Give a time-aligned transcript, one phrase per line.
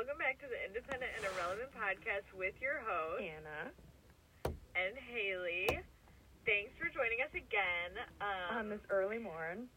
[0.00, 3.68] welcome back to the Independent and Irrelevant podcast with your host Anna
[4.72, 5.68] and Haley.
[6.48, 8.00] Thanks for joining us again.
[8.24, 9.68] Um, on this early morn.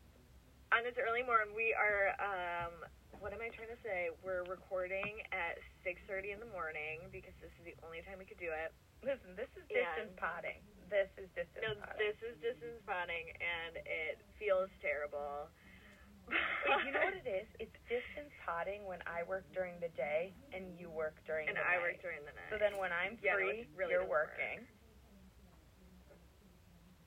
[0.71, 1.51] on this early morning.
[1.51, 2.88] We are, um,
[3.20, 4.15] what am I trying to say?
[4.23, 8.40] We're recording at 6.30 in the morning because this is the only time we could
[8.40, 8.71] do it.
[9.03, 10.63] Listen, this is distance potting.
[10.87, 11.99] This is distance No, potting.
[11.99, 15.51] this is distance spotting and it feels terrible.
[16.30, 17.48] You know what it is?
[17.59, 21.63] It's distance potting when I work during the day and you work during And the
[21.63, 21.84] I night.
[21.84, 22.49] work during the night.
[22.52, 24.34] So then when I'm Yeah, no, free, it really you're doesn't work.
[24.40, 24.63] working.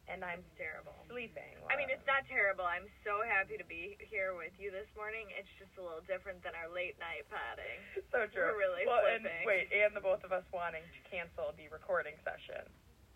[0.06, 0.94] And I'm It's terrible.
[1.10, 1.58] sleeping.
[1.66, 2.62] I mean, it's not terrible.
[2.62, 5.26] I'm so happy to be here with you this morning.
[5.34, 7.82] It's just a little different than our late night potting.
[8.14, 8.54] so true.
[8.54, 9.26] we're really well, flipping.
[9.26, 12.62] and wait, and the both of us wanting to cancel the recording session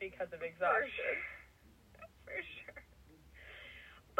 [0.03, 0.91] because of For exhaustion.
[0.91, 1.23] sure.
[2.27, 2.70] For sure.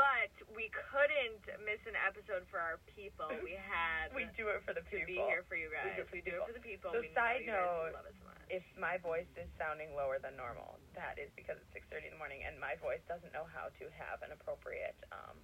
[0.01, 3.29] But we couldn't miss an episode for our people.
[3.45, 5.13] We had We do it for the to people.
[5.13, 5.93] be here for you guys.
[5.93, 6.49] do it for We the do it people.
[6.49, 6.89] for the people.
[6.97, 10.41] So we side know you guys note, so if my voice is sounding lower than
[10.41, 13.45] normal, that is because it's six thirty in the morning, and my voice doesn't know
[13.53, 15.37] how to have an appropriate um,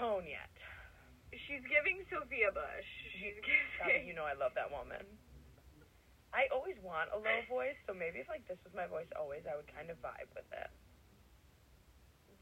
[0.00, 0.48] tone yet.
[1.48, 2.88] She's giving Sophia Bush.
[3.20, 3.36] She's
[3.84, 5.04] God, you know I love that woman.
[6.32, 9.44] I always want a low voice, so maybe if like this was my voice always,
[9.44, 10.72] I would kind of vibe with it.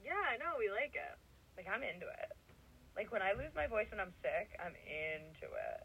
[0.00, 0.56] Yeah, I know.
[0.56, 1.15] We like it.
[1.61, 2.33] Like I'm into it.
[2.97, 5.80] Like when I lose my voice when I'm sick, I'm into it.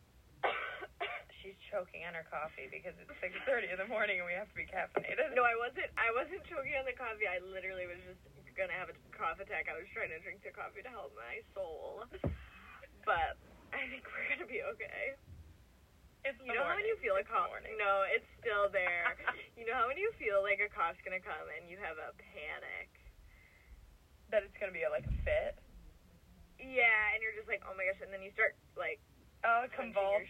[1.44, 4.48] She's choking on her coffee because it's six thirty in the morning and we have
[4.48, 5.36] to be caffeinated.
[5.36, 5.92] No, I wasn't.
[6.00, 7.28] I wasn't choking on the coffee.
[7.28, 8.24] I literally was just
[8.56, 9.68] gonna have a cough attack.
[9.68, 12.08] I was trying to drink the coffee to help my soul,
[13.04, 13.36] but
[13.76, 15.20] I think we're gonna be okay.
[16.24, 17.52] it's You know how when you feel a cough?
[17.52, 17.76] morning.
[17.76, 19.12] No, it's still there.
[19.60, 22.16] you know how when you feel like a cough's gonna come and you have a
[22.16, 22.88] panic.
[24.32, 25.60] that it's gonna be a, like a fit.
[26.66, 28.98] Yeah, and you're just like, oh my gosh, and then you start like
[29.46, 29.78] Oh, shoulders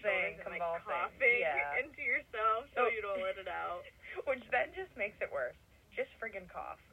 [0.03, 0.83] convulsing, and, convulsing.
[0.91, 1.79] like coughing yeah.
[1.81, 2.91] into yourself so Oh.
[2.91, 3.87] you don't let it out.
[4.27, 5.55] Which then just makes it worse.
[5.95, 6.83] Just friggin' cough.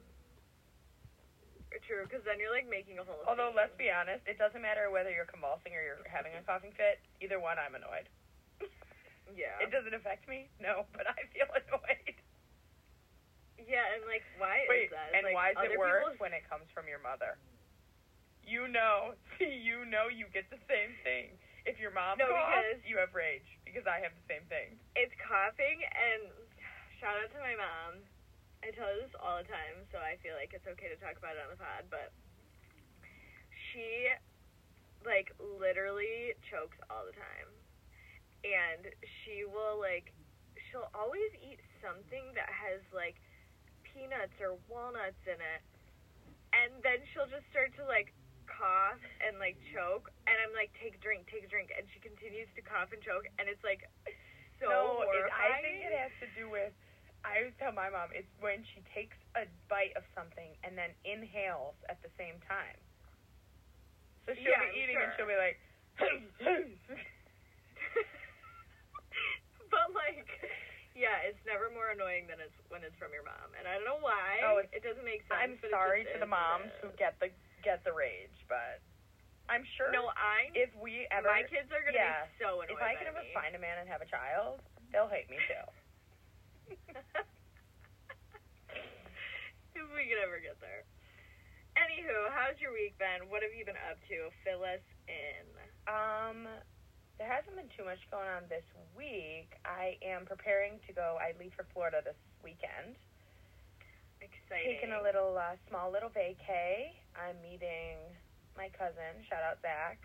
[1.89, 3.25] True, because then you're like making a whole.
[3.27, 6.47] Although let's be honest, it doesn't matter whether you're convulsing or you're having a mm-hmm.
[6.47, 7.01] coughing fit.
[7.25, 8.07] Either one, I'm annoyed.
[9.33, 9.57] Yeah.
[9.65, 12.17] It doesn't affect me, no, but I feel annoyed.
[13.57, 15.17] Yeah, and like, why Wait, is that?
[15.17, 17.41] and like, why is it worse people's- when it comes from your mother?
[18.47, 21.39] You know, you know, you get the same thing.
[21.65, 24.77] If your mom No, coughs, because- you have rage because I have the same thing.
[24.99, 26.27] It's coughing, and
[26.99, 28.03] shout out to my mom.
[28.67, 31.19] I tell her this all the time, so I feel like it's okay to talk
[31.19, 31.87] about it on the pod.
[31.91, 32.11] But
[33.71, 34.11] she,
[35.07, 37.49] like, literally chokes all the time,
[38.47, 38.91] and
[39.23, 40.11] she will like,
[40.71, 43.19] she'll always eat something that has like
[43.87, 45.63] peanuts or walnuts in it,
[46.55, 48.15] and then she'll just start to like
[48.49, 52.01] cough and like choke, and I'm like, take a drink, take a drink, and she
[52.03, 53.87] continues to cough and choke, and it's like
[54.63, 55.27] so no, it.
[55.35, 56.71] I think it has to do with.
[57.23, 60.91] I always tell my mom it's when she takes a bite of something and then
[61.07, 62.75] inhales at the same time.
[64.27, 65.07] So she'll Yeah, be eating sure.
[65.07, 65.55] and she'll be like,
[69.71, 70.27] but like,
[70.99, 73.87] yeah, it's never more annoying than it's when it's from your mom, and I don't
[73.87, 74.43] know why.
[74.43, 75.39] Oh, it doesn't make sense.
[75.39, 77.31] I'm sorry to the moms who get the
[77.63, 78.83] get the rage, but
[79.49, 80.51] I'm sure No, I.
[80.55, 83.23] if we ever my kids are gonna yeah, be so annoyed if I can ever
[83.23, 83.33] me.
[83.35, 84.61] find a man and have a child,
[84.93, 85.67] they'll hate me too.
[89.75, 90.85] if we could ever get there.
[91.79, 93.29] Anywho, how's your week been?
[93.33, 94.29] What have you been up to?
[94.45, 95.47] Fill us in.
[95.89, 96.45] Um,
[97.17, 99.57] there hasn't been too much going on this week.
[99.65, 101.17] I am preparing to go.
[101.17, 102.95] I leave for Florida this weekend.
[104.21, 104.77] Exciting.
[104.79, 106.93] Taking a little uh, small little vacay.
[107.17, 107.99] I'm meeting
[108.57, 109.23] my cousin.
[109.29, 109.99] Shout out Zach.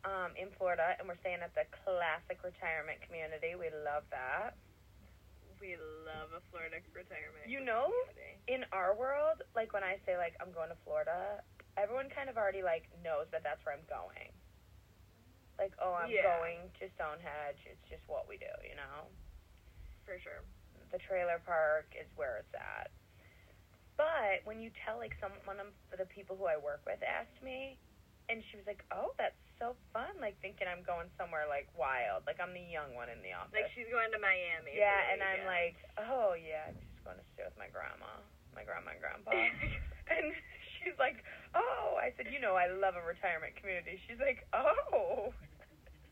[0.00, 3.52] Um, in Florida, and we're staying at the classic retirement community.
[3.52, 4.56] We love that.
[5.60, 5.76] We
[6.08, 7.44] love a Florida retirement.
[7.44, 8.40] You know, community.
[8.48, 11.44] in our world, like when I say like I'm going to Florida,
[11.76, 14.32] everyone kind of already like knows that that's where I'm going.
[15.60, 16.24] Like, oh, I'm Yeah.
[16.24, 17.60] going to Stonehenge.
[17.68, 19.04] It's just what we do, you know.
[20.08, 20.40] for sure.
[20.96, 22.88] The trailer park is where it's at.
[24.00, 27.36] But when you tell like some one of the people who I work with asked
[27.44, 27.76] me,
[28.32, 32.24] and she was like, "Oh, that's so fun!" Like thinking I'm going somewhere like wild,
[32.24, 33.52] like I'm the young one in the office.
[33.52, 34.72] Like she's going to Miami.
[34.72, 38.24] yeah, and I'm like, "Oh yeah, I'm just going to stay with my grandma,
[38.56, 39.36] my grandma and grandpa."
[40.16, 40.32] and
[40.80, 41.20] she's like,
[41.52, 45.36] "Oh," I said, "You know, I love a retirement community." She's like, "Oh."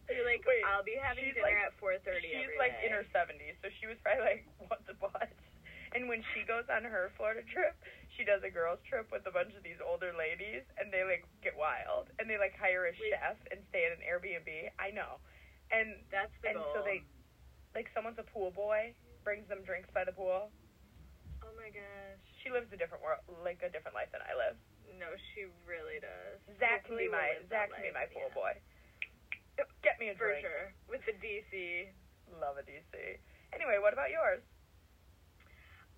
[0.08, 2.88] You're like, Wait, I'll be having dinner like- at 4:30 She's every like day.
[2.88, 5.28] in her seventies, so she was probably like, "What the what?"
[5.96, 7.76] And when she goes on her Florida trip,
[8.16, 11.24] she does a girls trip with a bunch of these older ladies, and they like
[11.40, 13.12] get wild, and they like hire a Wait.
[13.12, 14.48] chef and stay at an Airbnb.
[14.76, 15.22] I know,
[15.72, 16.72] and That's the and goal.
[16.74, 17.04] so they
[17.72, 18.92] like someone's a pool boy,
[19.24, 20.50] brings them drinks by the pool.
[21.40, 22.20] Oh my gosh.
[22.42, 24.56] She lives a different world, like a different life than I live.
[24.98, 26.42] No, she really does.
[26.58, 28.34] Zach can be my Zach can be my pool yeah.
[28.34, 28.52] boy.
[29.82, 30.42] Get me a For drink.
[30.42, 30.74] sure.
[30.90, 31.86] With the DC.
[32.42, 32.92] Love a DC.
[33.54, 34.42] Anyway, what about yours?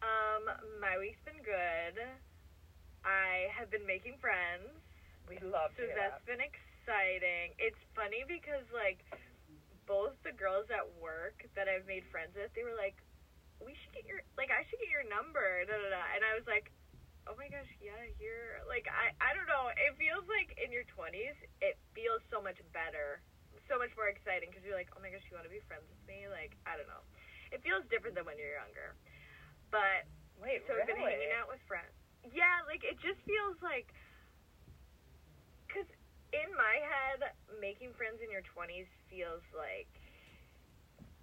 [0.01, 0.49] Um,
[0.81, 1.97] my week's been good.
[3.05, 4.69] I have been making friends.
[5.29, 6.29] We love So that's that.
[6.29, 7.53] been exciting.
[7.61, 9.05] It's funny because like
[9.85, 12.97] both the girls at work that I've made friends with, they were like,
[13.61, 16.05] "We should get your like I should get your number." Da, da, da.
[16.17, 16.73] And I was like,
[17.29, 19.69] "Oh my gosh, yeah, you're like I I don't know.
[19.77, 23.21] It feels like in your 20s, it feels so much better,
[23.69, 25.85] so much more exciting because you're like, "Oh my gosh, you want to be friends
[25.89, 27.05] with me?" Like I don't know.
[27.53, 28.97] It feels different than when you're younger.
[29.71, 30.07] But
[30.43, 30.83] Wait, so really?
[30.83, 31.93] I've been hanging out with friends.
[32.35, 33.89] Yeah, like it just feels like,
[35.73, 35.89] cause
[36.37, 39.89] in my head, making friends in your twenties feels like,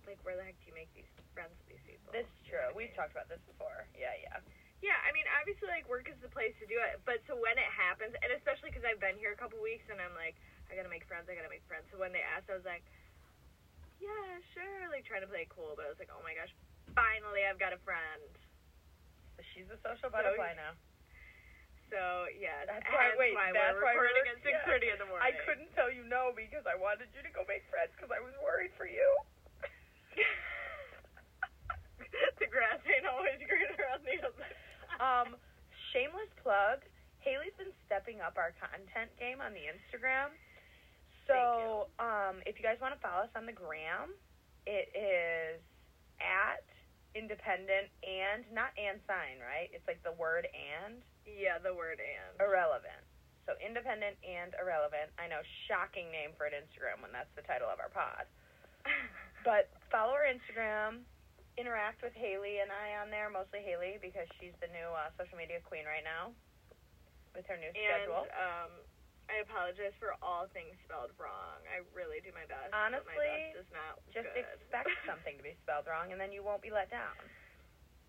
[0.09, 2.09] like where the heck do you make these friends with these people?
[2.15, 2.77] This is You know true.
[2.77, 2.97] We've mean?
[2.97, 3.85] talked about this before.
[3.95, 4.39] Yeah, yeah.
[4.77, 7.01] Yeah, I mean, obviously, like work is the place to do it.
[7.01, 9.97] But so when it happens, and especially because I've been here a couple weeks, and
[9.97, 10.37] I'm like,
[10.69, 11.25] I gotta make friends.
[11.25, 11.89] I gotta make friends.
[11.89, 12.85] So when they asked, I was like,
[13.97, 14.85] Yeah, sure.
[14.93, 16.53] Like trying to play cool, but I was like, Oh my gosh,
[16.95, 18.21] finally, I've got a friend.
[19.35, 20.73] So She's a social butterfly now.
[21.87, 23.15] So yeah, That's why.
[23.15, 25.23] Wait, why that's we're why recording we're- at six thirty in the morning.
[25.23, 28.19] I couldn't tell you no because I wanted you to go make friends because I
[28.19, 29.07] was worried for you.
[32.43, 34.99] the grass ain't always greener on the other side.
[34.99, 35.29] Um,
[35.95, 36.83] shameless plug.
[37.23, 40.31] Haley's been stepping up our content game on the Instagram.
[41.27, 44.15] So, um, if you guys want to follow us on the gram,
[44.63, 45.59] it is
[46.23, 46.63] at
[47.15, 49.71] independent and not and sign, right?
[49.71, 52.33] It's like the word and yeah, the word and.
[52.39, 53.03] irrelevant.
[53.47, 55.11] So independent and irrelevant.
[55.15, 55.39] I know,
[55.71, 58.27] shocking name for an Instagram when that's the title of our pod.
[59.45, 61.07] But follow our Instagram,
[61.55, 65.39] interact with Haley and I on there, mostly Haley because she's the new uh, social
[65.39, 66.35] media queen right now
[67.31, 68.27] with her new and schedule.
[68.35, 68.71] um,
[69.27, 71.59] I apologize for all things spelled wrong.
[71.67, 72.71] I really do my best.
[72.71, 74.39] but Honestly, my best is not Just good.
[74.47, 77.11] expect something to be spelled wrong and then you won't be let down.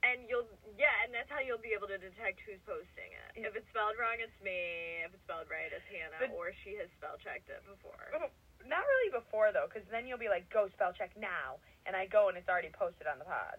[0.06, 0.46] and you'll
[0.78, 3.30] yeah, and that's how you'll be able to detect who's posting it.
[3.34, 3.50] Yeah.
[3.50, 5.02] If it's spelled wrong, it's me.
[5.02, 7.98] If it's spelled right, it's Hannah, But- or she has spell checked it before.
[8.14, 8.30] Oh,
[8.62, 12.06] not really before though, because then you'll be like, go spell check now, and I
[12.06, 13.58] go and it's already posted on the pod.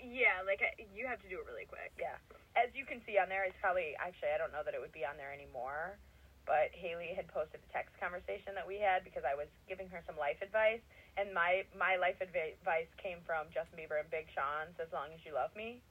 [0.00, 1.92] Yeah, like I, you have to do it really quick.
[2.00, 2.16] Yeah.
[2.56, 4.96] As you can see on there, it's probably actually I don't know that it would
[4.96, 6.00] be on there anymore.
[6.48, 10.00] But Haley had posted a text conversation that we had because I was giving her
[10.08, 10.80] some life advice,
[11.20, 15.20] and my my life advice came from Justin Bieber and Big Sean's "As Long as
[15.28, 15.84] You Love Me."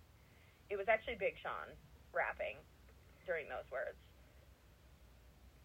[0.73, 1.69] It was actually Big Sean
[2.11, 2.57] rapping
[3.29, 3.95] during those words.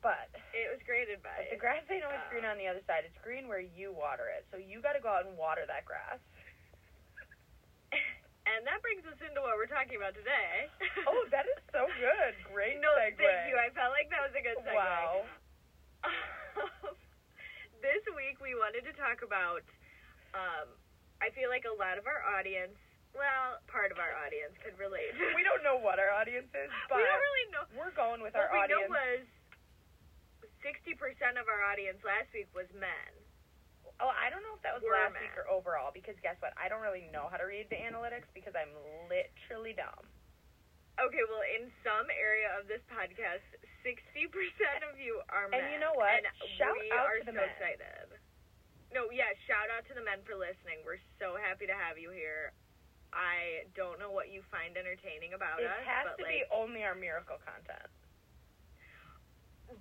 [0.04, 1.46] But It was great advice.
[1.48, 3.04] the grass ain't always Uh, green on the other side.
[3.06, 4.44] It's green where you water it.
[4.50, 6.18] So you got to go out and water that grass.
[8.52, 10.68] And that brings us into what we're talking about today.
[11.08, 12.32] Oh, that is so good.
[12.52, 13.16] Great no, segue.
[13.18, 13.56] thank you.
[13.58, 14.76] I felt like that was a good segue.
[14.76, 15.24] Wow.
[17.84, 19.64] this week we wanted to talk about.
[20.36, 20.68] Um,
[21.20, 22.76] I feel like a lot of our audience,
[23.12, 25.12] well, part of our audience could relate.
[25.36, 27.64] We don't know what our audience is, but we don't really know.
[27.76, 28.88] we're going with What our we audience.
[28.88, 29.22] know was
[30.62, 33.12] sixty percent of our audience last week was men.
[34.02, 36.50] Oh, I don't know if that was last week or overall because guess what?
[36.58, 38.74] I don't really know how to read the analytics because I'm
[39.06, 40.04] literally dumb.
[41.00, 43.46] Okay, well, in some area of this podcast,
[43.80, 45.64] sixty percent of you are men.
[45.64, 46.20] And you know what?
[46.20, 46.28] And
[46.60, 47.48] Shout we out are to the so men.
[47.56, 48.08] excited.
[48.92, 50.84] No, yeah, shout out to the men for listening.
[50.84, 52.52] We're so happy to have you here.
[53.12, 56.84] I don't know what you find entertaining about It us, It has to be only
[56.84, 57.88] our miracle content.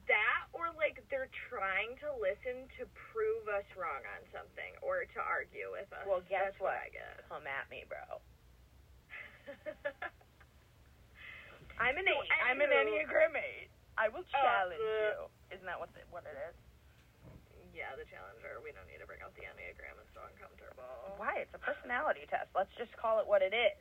[0.08, 5.20] That, or like they're trying to listen to prove us wrong on something, or to
[5.22, 6.04] argue with us.
[6.08, 6.78] Well, guess That's what?
[6.80, 7.22] I get.
[7.28, 8.22] Come at me, bro.
[11.82, 12.30] I'm an So, eight.
[12.46, 13.70] I'm an Enneagram eight.
[13.98, 15.58] I will Oh, challenge uh, you.
[15.58, 16.56] Isn't that what the, what it is?
[17.76, 18.60] yeah, the challenger.
[18.64, 19.96] We don't need to bring out the enneagram.
[20.04, 21.18] It's so uncomfortable.
[21.18, 21.44] Why?
[21.48, 22.52] It's a personality test.
[22.54, 23.76] Let's just call it what it is.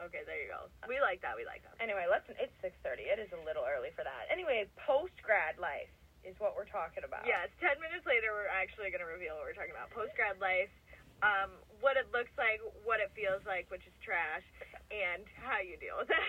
[0.00, 0.64] Okay, there you go.
[0.88, 1.36] We like that.
[1.36, 1.76] We like that.
[1.76, 2.24] Anyway, let's.
[2.40, 3.04] It's six thirty.
[3.04, 4.32] It is a little early for that.
[4.32, 5.92] Anyway, post grad life
[6.24, 7.28] is what we're talking about.
[7.28, 9.92] Yes, ten minutes later, we're actually going to reveal what we're talking about.
[9.92, 10.72] Post grad life,
[11.20, 11.52] um,
[11.84, 14.44] what it looks like, what it feels like, which is trash,
[14.88, 16.16] and how you deal with it.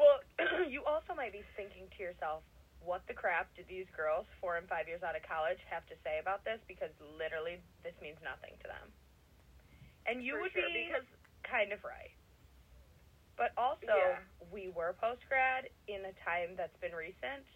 [0.00, 0.24] Well,
[0.72, 2.40] you also might be thinking to yourself,
[2.80, 5.96] what the crap did these girls, four and five years out of college, have to
[6.00, 6.56] say about this?
[6.64, 6.88] Because
[7.20, 8.88] literally, this means nothing to them.
[10.08, 11.04] And you For would sure, be because
[11.44, 12.16] kind of right.
[13.40, 14.20] But also, Yeah.
[14.52, 17.48] we were post grad in a time that's been recent.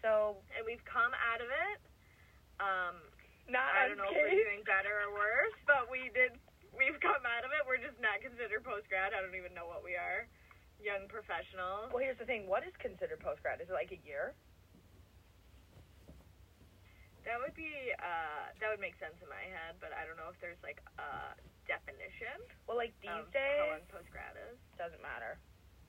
[0.00, 1.78] So, and we've come out of it.
[2.60, 2.96] Um,
[3.46, 6.40] Not I don't know if we're doing better or worse, but we did.
[6.72, 7.60] We've come out of it.
[7.68, 9.12] We're just not considered post grad.
[9.12, 10.26] I don't even know what we are.
[10.80, 11.92] Young professionals.
[11.92, 12.46] Well, here's the thing.
[12.48, 13.60] What is considered post grad?
[13.60, 14.32] Is it like a year?
[17.24, 17.72] That would be.
[17.96, 20.80] Uh, that would make sense in my head, but I don't know if there's like
[21.00, 21.32] a
[21.64, 22.36] definition
[22.68, 24.56] Well, like these of how days, long post grad is.
[24.76, 25.40] doesn't matter.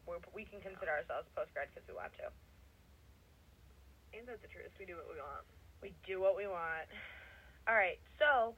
[0.07, 2.31] We're, we can consider ourselves post grad because we want to.
[4.15, 4.71] Ain't that the truth?
[4.79, 5.43] We do what we want.
[5.83, 6.87] We do what we want.
[7.67, 7.99] All right.
[8.15, 8.55] So,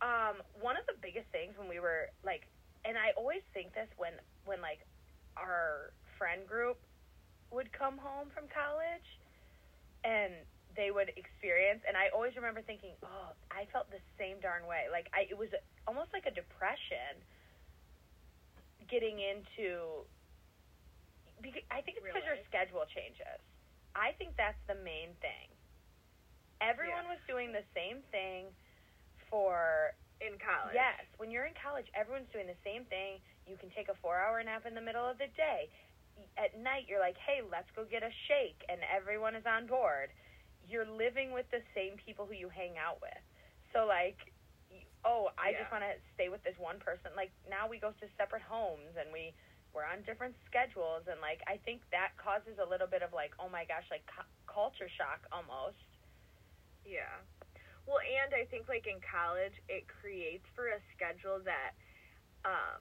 [0.00, 2.48] um, one of the biggest things when we were like,
[2.88, 4.16] and I always think this when
[4.48, 4.80] when like
[5.36, 6.80] our friend group
[7.52, 9.08] would come home from college,
[10.08, 10.32] and
[10.76, 14.90] they would experience, and I always remember thinking, oh, I felt the same darn way.
[14.90, 15.48] Like I, it was
[15.86, 17.22] almost like a depression
[18.90, 20.04] getting into.
[21.42, 23.38] Because I think it's because your schedule changes.
[23.94, 25.48] I think that's the main thing.
[26.62, 27.14] Everyone Yeah.
[27.18, 28.48] was doing the same thing
[29.28, 30.74] for In college.
[30.74, 31.04] yes.
[31.18, 33.20] When you're in college, everyone's doing the same thing.
[33.46, 35.68] You can take a four-hour nap in the middle of the day.
[36.38, 40.12] At night, you're like, "Hey, let's go get a shake," and everyone is on board.
[40.64, 43.22] You're living with the same people who you hang out with.
[43.72, 44.16] So like,
[45.04, 47.12] oh, I just want to stay with this one person.
[47.16, 49.34] Like now we go to separate homes and we
[49.74, 53.34] we're on different schedules and like I think that causes a little bit of like,
[53.42, 55.82] oh my gosh, like cu- culture shock almost.
[56.86, 57.10] Yeah.
[57.84, 61.74] Well, and I think like in college, it creates for a schedule that
[62.46, 62.80] um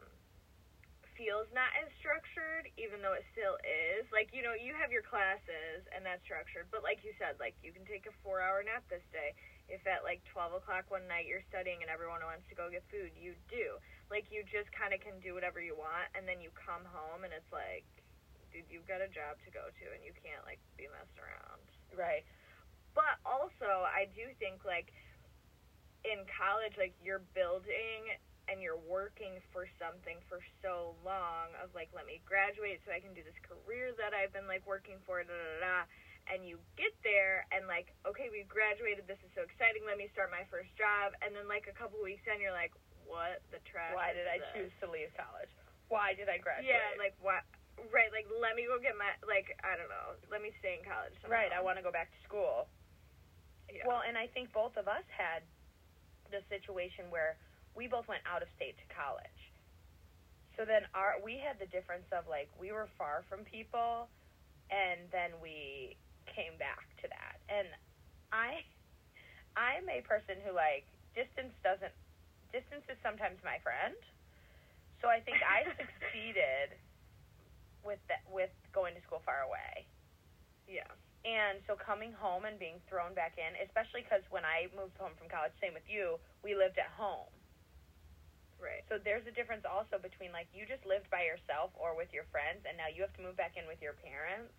[1.15, 4.05] feels not as structured, even though it still is.
[4.09, 7.55] Like you know, you have your classes and that's structured, but like you said, like
[7.63, 9.33] you can take a four-hour nap this day.
[9.71, 12.83] If at like twelve o'clock one night you're studying and everyone wants to go get
[12.91, 13.79] food, you do.
[14.11, 17.23] Like you just kind of can do whatever you want, and then you come home
[17.23, 17.87] and it's like,
[18.51, 21.63] dude, you've got a job to go to, and you can't like be messing around.
[21.95, 22.27] Right.
[22.93, 24.91] But also, I do think like
[26.03, 28.11] in college, like you're building
[28.51, 32.99] and you're working for something for so long of like, let me graduate so I
[32.99, 35.77] can do this career that I've been like working for, da da da.
[36.23, 39.07] And you get there and like, okay, we graduated.
[39.11, 39.83] This is so exciting.
[39.83, 41.11] Let me start my first job.
[41.19, 42.71] And then like a couple weeks in, you're like,
[43.03, 43.91] what the trash?
[43.91, 44.47] Why did I this?
[44.55, 45.51] choose to leave college?
[45.91, 46.71] Why did I graduate?
[46.71, 47.43] Yeah, like what?
[47.91, 50.15] Right, like let me go get my like I don't know.
[50.31, 51.11] Let me stay in college.
[51.19, 51.35] Somehow.
[51.35, 51.51] right.
[51.51, 52.71] I want to go back to school.
[53.67, 53.83] Yeah.
[53.83, 55.43] Well, and I think both of us had
[56.29, 57.35] the situation where
[57.75, 59.39] we both went out of state to college.
[60.57, 64.09] So then our we had the difference of like we were far from people
[64.69, 65.97] and then we
[66.29, 67.41] came back to that.
[67.49, 67.67] And
[68.31, 68.61] I
[69.57, 71.93] I'm a person who like distance doesn't
[72.53, 73.97] distance is sometimes my friend.
[75.01, 76.77] So I think I succeeded
[77.83, 79.87] with that with going to school far away.
[80.67, 80.87] yeah.
[81.23, 85.15] And so coming home and being thrown back in, especially because when I moved home
[85.15, 87.31] from college, same with you, we lived at home.
[88.63, 88.79] Right.
[88.87, 92.23] So there's a difference also between like you just lived by yourself or with your
[92.31, 94.55] friends, and now you have to move back in with your parents.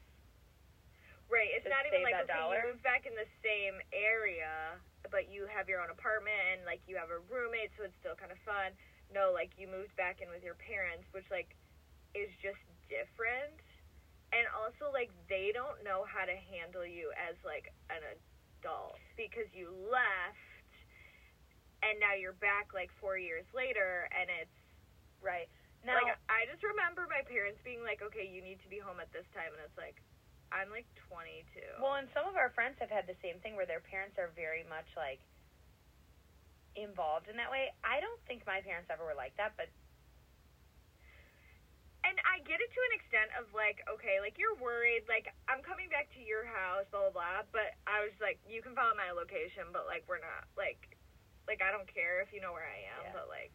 [1.32, 1.48] Right.
[1.56, 2.60] It's not even like okay, dollar?
[2.60, 4.76] you move back in the same area,
[5.08, 8.12] but you have your own apartment and like you have a roommate, so it's still
[8.12, 8.76] kind of fun.
[9.08, 11.56] No, like you moved back in with your parents, which like
[12.12, 12.60] is just
[12.92, 13.56] different.
[14.36, 19.48] And also like they don't know how to handle you as like an adult because
[19.56, 20.53] you left
[21.84, 24.56] and now you're back like 4 years later and it's
[25.24, 25.48] Right.
[25.80, 29.00] Now, like I just remember my parents being like, "Okay, you need to be home
[29.00, 30.00] at this time," and it's like,
[30.52, 31.80] I'm like 22.
[31.80, 34.28] well, and some of our friends have had the same thing where their parents are
[34.36, 35.20] very much like
[36.76, 37.72] involved in that way.
[37.84, 39.68] I don't think my parents ever were like that, but
[42.04, 45.60] and I get it to an extent of like, okay, like you're worried, like I'm
[45.64, 47.44] coming back to your house, blah blah blah.
[47.52, 50.93] But I was like, you can follow my location, but like we're not like,
[51.46, 53.16] like I don't care if you know where I am, Yeah.
[53.16, 53.52] but like,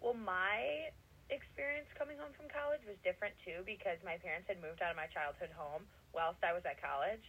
[0.00, 0.90] Well, my
[1.30, 4.98] experience coming home from college was different too because my parents had moved out of
[4.98, 7.22] my childhood home whilst I was at college.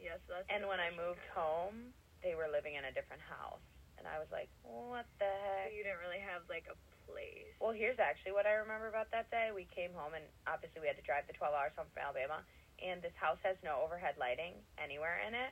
[0.00, 0.46] yes, that's.
[0.48, 1.42] And when I moved kind of.
[1.42, 1.76] home,
[2.24, 3.62] they were living in a different house.
[3.98, 5.74] And I was like, what the so heck?
[5.74, 6.78] you didn't really have like a
[7.10, 7.50] place.
[7.58, 9.50] Well, here's actually what I remember about that day.
[9.50, 12.46] We came home, and obviously we had to drive the 12 hours home from Alabama,
[12.78, 15.50] and this house has no overhead lighting anywhere in it.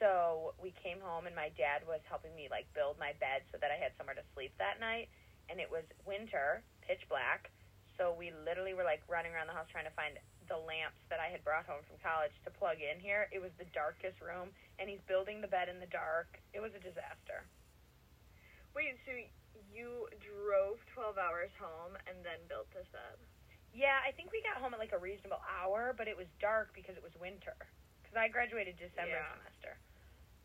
[0.00, 3.60] So we came home, and my dad was helping me like build my bed so
[3.60, 5.12] that I had somewhere to sleep that night.
[5.52, 7.52] And it was winter, pitch black.
[8.00, 10.16] So we literally were like running around the house trying to find
[10.48, 13.28] the lamps that I had brought home from college to plug in here.
[13.28, 16.40] It was the darkest room, and he's building the bed in the dark.
[16.56, 17.44] It was a disaster.
[18.72, 19.12] Wait, so
[19.68, 23.20] you drove 12 hours home and then built this bed?
[23.76, 26.72] Yeah, I think we got home at like a reasonable hour, but it was dark
[26.72, 27.54] because it was winter.
[28.02, 29.34] Because I graduated December Yeah.
[29.38, 29.78] semester.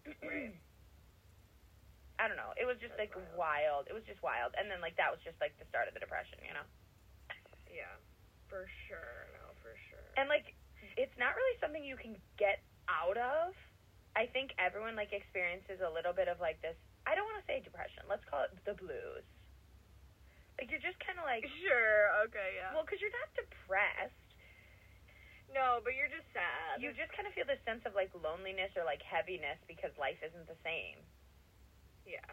[0.25, 0.53] Right.
[2.55, 3.85] it was just That's like wild.
[3.91, 4.55] It was just wild.
[4.57, 6.65] And then like that was just like the start of the depression, you know.
[7.69, 7.93] Yeah,
[8.49, 9.29] for sure.
[9.37, 10.09] No, for sure.
[10.17, 10.55] And like
[10.97, 13.53] it's not really something you can get out of.
[14.15, 16.73] I think everyone like experiences a little bit of like this.
[17.05, 18.07] I don't want to say depression.
[18.09, 19.27] Let's call it the blues.
[20.57, 22.01] Like you're just kind of like sure.
[22.31, 22.57] Okay.
[22.57, 22.73] Yeah.
[22.73, 24.24] well, because you're not depressed.
[25.55, 26.83] No, but you're just sad.
[26.83, 30.19] You just kind of feel this sense of like loneliness or like heaviness because life
[30.19, 30.99] isn't the same.
[32.03, 32.27] Yeah.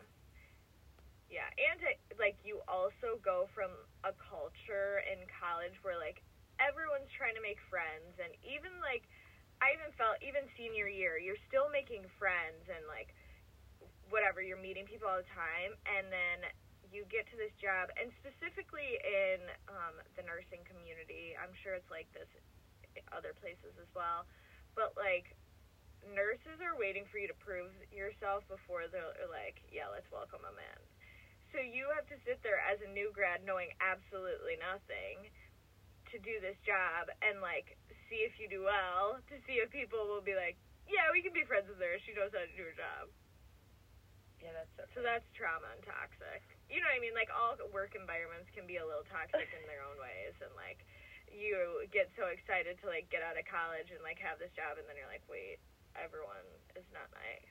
[1.30, 1.88] Yeah, and to,
[2.20, 3.72] like you also go from
[4.04, 6.20] a culture in college where like
[6.60, 9.08] everyone's trying to make friends and even like
[9.64, 13.14] I even felt even senior year, you're still making friends and like
[14.12, 16.44] whatever, you're meeting people all the time and then
[16.92, 19.40] you get to this job and specifically in
[19.72, 22.28] um the nursing community, I'm sure it's like this
[23.12, 24.28] other places as well.
[24.74, 25.36] But like
[26.02, 30.58] nurses are waiting for you to prove yourself before they're like, yeah, let's welcome them
[30.58, 30.80] in.
[31.54, 35.28] So you have to sit there as a new grad knowing absolutely nothing
[36.10, 37.76] to do this job and like
[38.08, 40.56] see if you do well to see if people will be like,
[40.88, 41.96] yeah, we can be friends with her.
[42.04, 43.08] She knows how to do her job.
[44.42, 44.82] Yeah, that's so.
[44.98, 46.42] So that's trauma and toxic.
[46.66, 47.14] You know what I mean?
[47.14, 50.82] Like all work environments can be a little toxic in their own ways and like
[51.32, 54.76] you get so excited to like get out of college and like have this job
[54.78, 55.58] and then you're like, wait,
[55.96, 56.44] everyone
[56.76, 57.48] is not nice.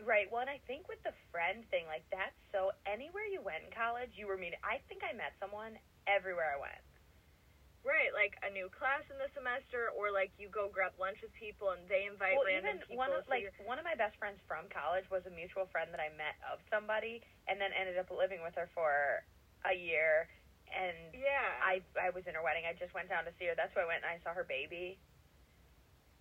[0.00, 0.26] Right.
[0.32, 3.70] Well, and I think with the friend thing, like that's so anywhere you went in
[3.72, 4.60] college, you were meeting.
[4.64, 5.76] I think I met someone
[6.08, 6.84] everywhere I went.
[7.80, 11.32] Right, like a new class in the semester, or like you go grab lunch with
[11.32, 13.00] people and they invite well, random even people.
[13.00, 15.64] one of so like you're- one of my best friends from college was a mutual
[15.72, 19.24] friend that I met of somebody, and then ended up living with her for
[19.64, 20.28] a year.
[20.70, 22.64] And yeah, I I was in her wedding.
[22.64, 23.54] I just went down to see her.
[23.58, 24.98] That's why I went and I saw her baby.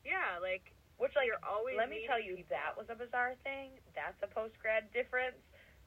[0.06, 1.78] yeah, like Which like you're always.
[1.78, 2.56] let me tell you, people.
[2.56, 3.78] that was a bizarre thing.
[3.96, 5.40] That's a post grad difference.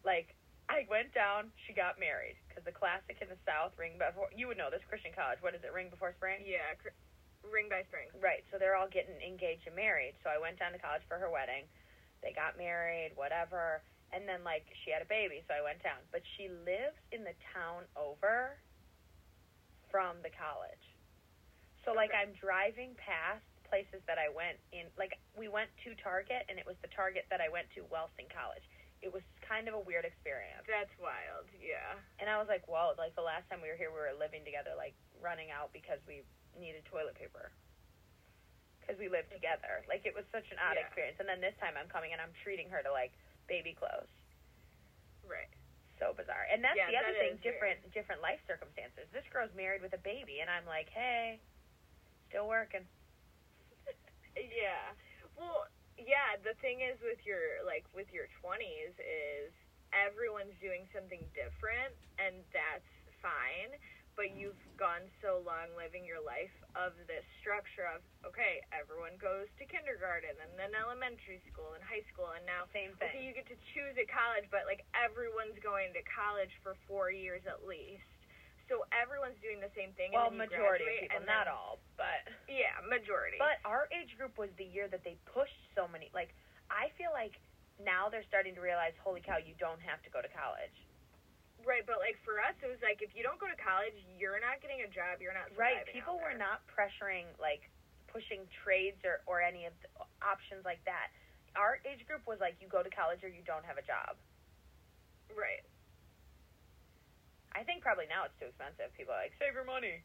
[0.04, 0.35] Like,
[0.71, 2.35] I went down, she got married.
[2.49, 5.55] Because the classic in the South, ring before, you would know this, Christian college, what
[5.55, 6.42] is it, ring before spring?
[6.42, 6.94] Yeah, cr-
[7.46, 8.11] ring by spring.
[8.18, 10.14] Right, so they're all getting engaged and married.
[10.22, 11.70] So I went down to college for her wedding.
[12.22, 13.83] They got married, whatever.
[14.12, 16.01] And then, like, she had a baby, so I went down.
[16.12, 18.61] But she lives in the town over
[19.88, 20.85] from the college.
[21.85, 24.92] So, like, I'm driving past places that I went in.
[25.01, 28.12] Like, we went to Target, and it was the Target that I went to whilst
[28.20, 28.62] in college.
[29.01, 30.62] It was kind of a weird experience.
[30.68, 31.48] That's wild.
[31.57, 31.96] Yeah.
[32.20, 34.44] And I was like, whoa, like, the last time we were here, we were living
[34.44, 36.22] together, like, running out because we
[36.55, 37.51] needed toilet paper.
[38.79, 39.83] Because we lived together.
[39.88, 40.87] Like, it was such an odd Yeah.
[40.87, 41.18] experience.
[41.18, 43.11] And then this time I'm coming and I'm treating her to, like,
[43.48, 44.11] baby clothes.
[45.24, 45.50] Right.
[45.98, 46.46] So bizarre.
[46.50, 49.07] And that's Yeah, the other that thing, different different life circumstances.
[49.12, 51.40] This girl's married with a baby and I'm like, hey,
[52.28, 52.87] still working.
[54.37, 54.94] Yeah.
[55.37, 59.52] Well, yeah, the thing is with your like with your 20s is
[59.92, 62.88] everyone's doing something different and that's
[63.20, 63.76] fine,
[64.16, 69.48] but you've gone so long living your life of this structure of okay, everyone goes
[69.57, 73.25] to kindergarten and then elementary school and high school and now Same okay, thing.
[73.25, 77.44] you get to choose at college, but like everyone's going to college for 4 years
[77.48, 78.05] at least.
[78.70, 82.25] So everyone's doing the same thing well, majority of graduate, people, and not all, but
[82.48, 83.37] Yeah, majority.
[83.37, 86.09] But our age group was the year that they pushed so many.
[86.16, 86.33] Like,
[86.72, 87.37] I feel like
[87.77, 90.72] now they're starting to realize, holy cow, you don't have to go to college.
[91.62, 94.42] Right, but like for us, it was like if you don't go to college, you're
[94.42, 95.22] not getting a job.
[95.22, 95.87] You're not Right.
[95.87, 97.70] People were not pressuring, like,
[98.11, 99.88] pushing trades or, or any of the
[100.20, 101.14] options like that.
[101.57, 104.18] Our age group was like, you go to college or you don't have a job.
[105.33, 105.64] right.
[107.53, 108.88] I think probably now it's too expensive.
[108.96, 110.01] People are like, save your money.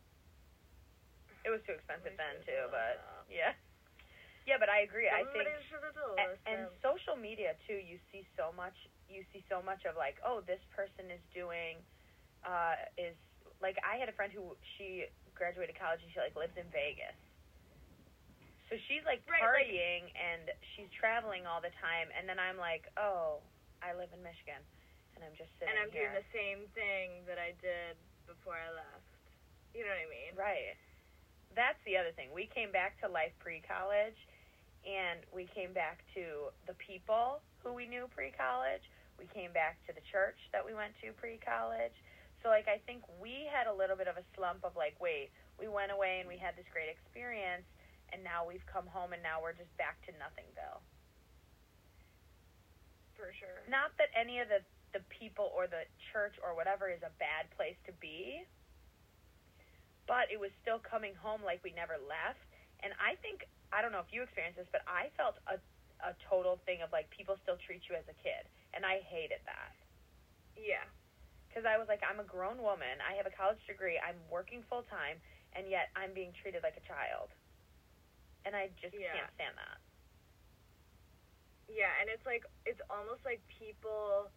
[1.48, 3.24] It was too expensive then, too, but that.
[3.32, 3.56] yeah.
[4.44, 5.08] Yeah, but I agree.
[5.12, 5.48] I think.
[5.48, 8.76] Somebody have told and, and social media too you see so much
[9.10, 11.80] you see so much of like oh this person is doing
[12.46, 13.16] uh is
[13.64, 17.16] like i had a friend who she graduated college and she like lives in vegas
[18.70, 22.60] so she's like Right, like- partying and she's traveling all the time and then i'm
[22.60, 23.40] like oh
[23.82, 24.60] i live in michigan
[25.16, 27.98] and i'm just sitting and I'm here doing the same thing that I did
[28.30, 29.08] before I left.
[29.74, 30.32] You know what I mean?
[30.38, 30.78] Right.
[31.58, 32.30] That's the other thing.
[32.36, 34.18] We came back to life pre college
[34.86, 38.84] and we came back to the people who we knew pre college.
[39.18, 41.96] We came back to the church that we went to pre college.
[42.44, 45.34] So like I think we had a little bit of a slump of like, wait,
[45.58, 47.66] we went away and we had this great experience
[48.14, 50.80] and now we've come home and now we're just back to nothingville.
[53.18, 53.66] For sure.
[53.66, 54.62] Not that any of the
[54.96, 58.40] the people or the church or whatever is a bad place to be,
[60.08, 62.40] but it was still coming home like we never left.
[62.84, 65.58] And I think I don't know if you experienced this, but I felt a
[66.06, 68.46] a total thing of like people still treat you as a kid,
[68.78, 69.74] and I hated that.
[70.54, 70.86] Yeah.
[71.50, 73.02] Because I was like, I'm a grown woman.
[73.02, 73.98] I have a college degree.
[73.98, 75.18] I'm working full time,
[75.58, 77.34] and yet I'm being treated like a child.
[78.46, 79.10] And I just Yeah.
[79.14, 79.82] can't stand that.
[81.68, 84.30] Yeah, and it's like it's almost like people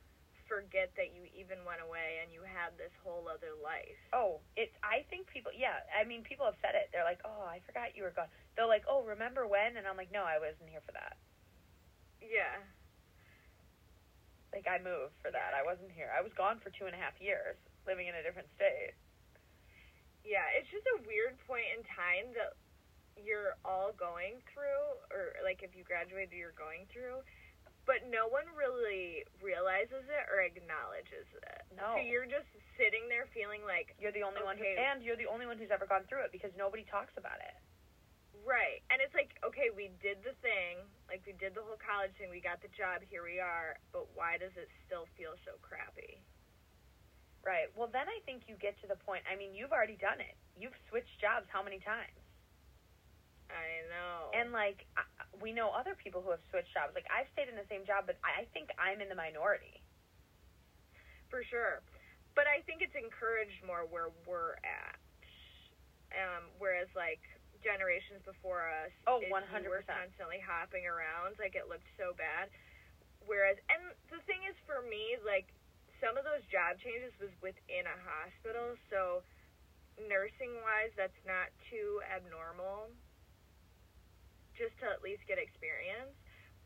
[0.50, 3.94] forget that you even went away and you had this whole other life.
[4.10, 4.74] Oh, it's.
[4.82, 5.54] I think people.
[5.54, 6.90] Yeah, I mean, people have said it.
[6.90, 8.26] They're like, "Oh, I forgot you were gone."
[8.58, 11.14] They're like, "Oh, remember when?" And I'm like, "No, I wasn't here for that.
[12.18, 12.58] Yeah.
[14.50, 15.54] Like, I moved for that.
[15.54, 16.10] I wasn't here.
[16.10, 17.54] I was gone for two and a half years,
[17.86, 18.98] living in a different state."
[20.26, 22.58] Yeah, it's just a weird point in time that
[23.16, 27.20] you're all going through or like if you graduated you're going through,
[27.90, 31.60] but no one really realizes it or acknowledges it.
[31.74, 31.98] No.
[31.98, 32.46] So you're just
[32.78, 35.74] sitting there feeling like You're the only one who, and you're the only one who's
[35.74, 37.58] ever gone through it because nobody talks about it.
[38.46, 38.86] Right.
[38.94, 42.30] And it's like, okay, we did the thing, like we did the whole college thing,
[42.30, 46.22] we got the job, here we are, but why does it still feel so crappy?
[47.42, 47.74] Right.
[47.74, 49.26] Well, then I think you get to the point.
[49.26, 50.38] I mean, you've already done it.
[50.54, 52.19] You've switched jobs how many times?
[53.50, 54.30] I know.
[54.34, 54.86] And like,
[55.42, 56.94] we know other people who have switched jobs.
[56.94, 59.82] Like, I've stayed in the same job, but I think I'm in the minority.
[61.30, 61.82] for sure.
[62.34, 64.98] But I think it's encouraged more where we're at.
[66.10, 67.22] Um, whereas like
[67.62, 69.62] generations before us, Oh, 100%.
[69.62, 72.50] you were constantly hopping around, like it looked so bad.
[73.22, 75.46] Whereas, and the thing is, for me, like
[76.02, 79.22] some of those job changes was within a hospital, so
[80.02, 82.90] nursing wise, that's not too abnormal.
[84.60, 86.12] Just to at least get experience,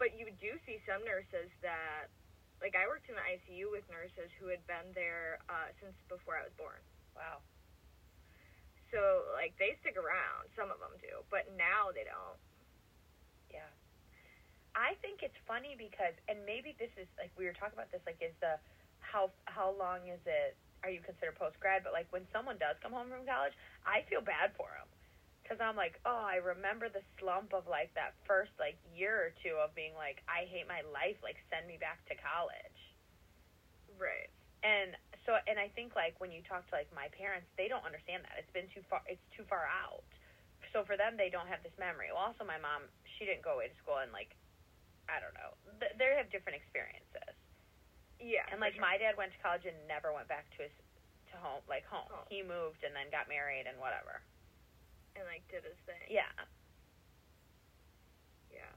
[0.03, 2.11] but you do see some nurses that
[2.59, 6.35] like I worked in the ICU with nurses who had been there uh, since before
[6.35, 6.83] I was born.
[7.15, 7.39] Wow.
[8.91, 8.99] So
[9.39, 10.51] like they stick around.
[10.59, 12.41] Some of them do, but now they don't.
[13.47, 13.71] Yeah.
[14.75, 18.03] I think it's funny because, and maybe this is like we were talking about this.
[18.03, 18.59] Like, is the
[18.99, 20.59] how how long is it?
[20.83, 21.87] Are you considered post grad?
[21.87, 23.55] But like when someone does come home from college,
[23.87, 24.91] I feel bad for them
[25.45, 29.31] because I'm like, oh, I remember the slump of like that first like year or
[29.45, 31.21] two of being like, I hate my life.
[31.21, 32.81] Like, send me back to college.
[34.01, 34.33] Right.
[34.65, 34.97] And
[35.29, 38.25] so, and I think like when you talk to like my parents, they don't understand
[38.25, 39.05] that it's been too far.
[39.05, 40.09] It's too far out.
[40.73, 42.09] So for them, they don't have this memory.
[42.09, 44.33] Well, also my mom, she didn't go away to school, and like,
[45.07, 47.37] I don't know, th- they have different experiences.
[48.17, 48.49] Yeah.
[48.49, 48.83] And like sure.
[48.83, 50.73] my dad went to college and never went back to his
[51.31, 52.09] to home, like home.
[52.09, 52.27] Home.
[52.33, 54.25] He moved and then got married and whatever.
[55.15, 56.07] And like did his thing.
[56.11, 56.31] Yeah,
[58.51, 58.71] Yeah.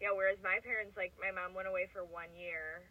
[0.00, 0.12] Yeah.
[0.14, 2.86] Whereas my parents, like my mom went away for one year,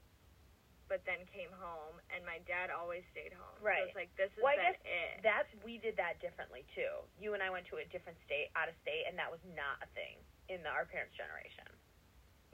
[0.92, 3.60] but then came home, and my dad always stayed home.
[3.64, 3.88] Right.
[3.88, 5.12] So it's like this has Well, I been guess it.
[5.24, 6.92] that's we did that differently too.
[7.20, 9.80] You and I went to a different state, out of state, and that was not
[9.84, 10.20] a thing
[10.52, 11.68] in the, our parents' generation.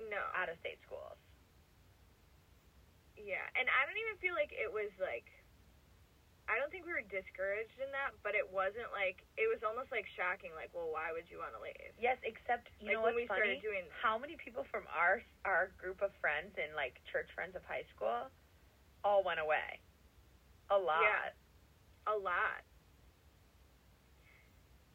[0.09, 0.21] no.
[0.37, 1.17] Out of state schools.
[3.13, 5.29] Yeah, and I don't even feel like it was like.
[6.43, 9.89] I don't think we were discouraged in that, but it wasn't like it was almost
[9.95, 10.51] like shocking.
[10.53, 11.95] Like, well, why would you want to leave?
[11.95, 13.59] Yes, except you like know when we funny?
[13.59, 13.87] started doing.
[13.95, 17.87] how many people from our our group of friends and like church friends of high
[17.95, 18.27] school
[19.07, 19.79] all went away?
[20.67, 20.99] A lot.
[21.07, 22.11] Yeah.
[22.11, 22.59] A lot.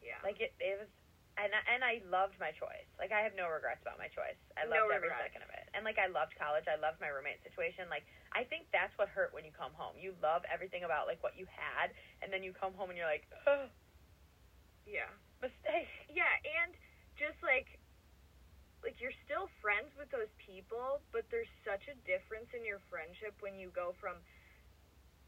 [0.05, 0.21] Yeah.
[0.21, 0.89] Like it, it was,
[1.37, 2.87] and I- and I loved my choice.
[3.01, 4.37] Like I have no regrets about my choice.
[4.53, 5.58] I No loved every second of it.
[5.73, 6.65] And like I loved college.
[6.65, 7.89] I loved my roommate situation.
[7.89, 9.97] Like I think that's what hurt when you come home.
[9.97, 13.09] You love everything about like what you had, and then you come home and you're
[13.09, 13.69] like, oh,
[14.85, 15.09] yeah.
[15.41, 15.89] mistake.
[16.09, 16.31] Yeah,
[16.65, 16.73] and
[17.17, 17.79] just like
[18.83, 23.35] like you're still friends with those people, but there's such a difference in your friendship
[23.43, 24.15] when you go from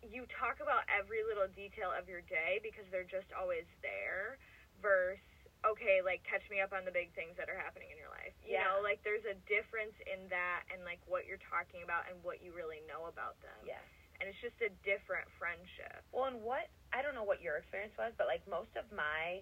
[0.01, 4.41] you talk about every little detail of your day because they're just always there
[4.81, 5.21] versus
[5.61, 8.33] okay, like catch me up on the big things that are happening in your life.
[8.41, 8.65] You Yeah.
[8.65, 12.41] know, like there's a difference in that and like what you're talking about and what
[12.41, 13.61] you really know about them.
[13.65, 13.83] Yes.
[14.19, 16.01] And it's just a different friendship.
[16.13, 19.41] Well, and what I don't know what your experience was, but like most of my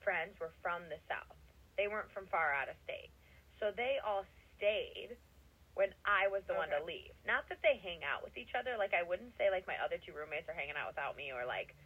[0.00, 1.36] friends were from the south.
[1.76, 3.12] They weren't from far out of state,
[3.60, 4.24] so they all
[4.56, 5.16] stayed
[5.78, 7.14] when I was the one to leave.
[7.22, 8.74] Not that they hang out with each other.
[8.76, 11.46] Like I wouldn't say like my other two roommates are hanging out without me, or
[11.46, 11.76] like,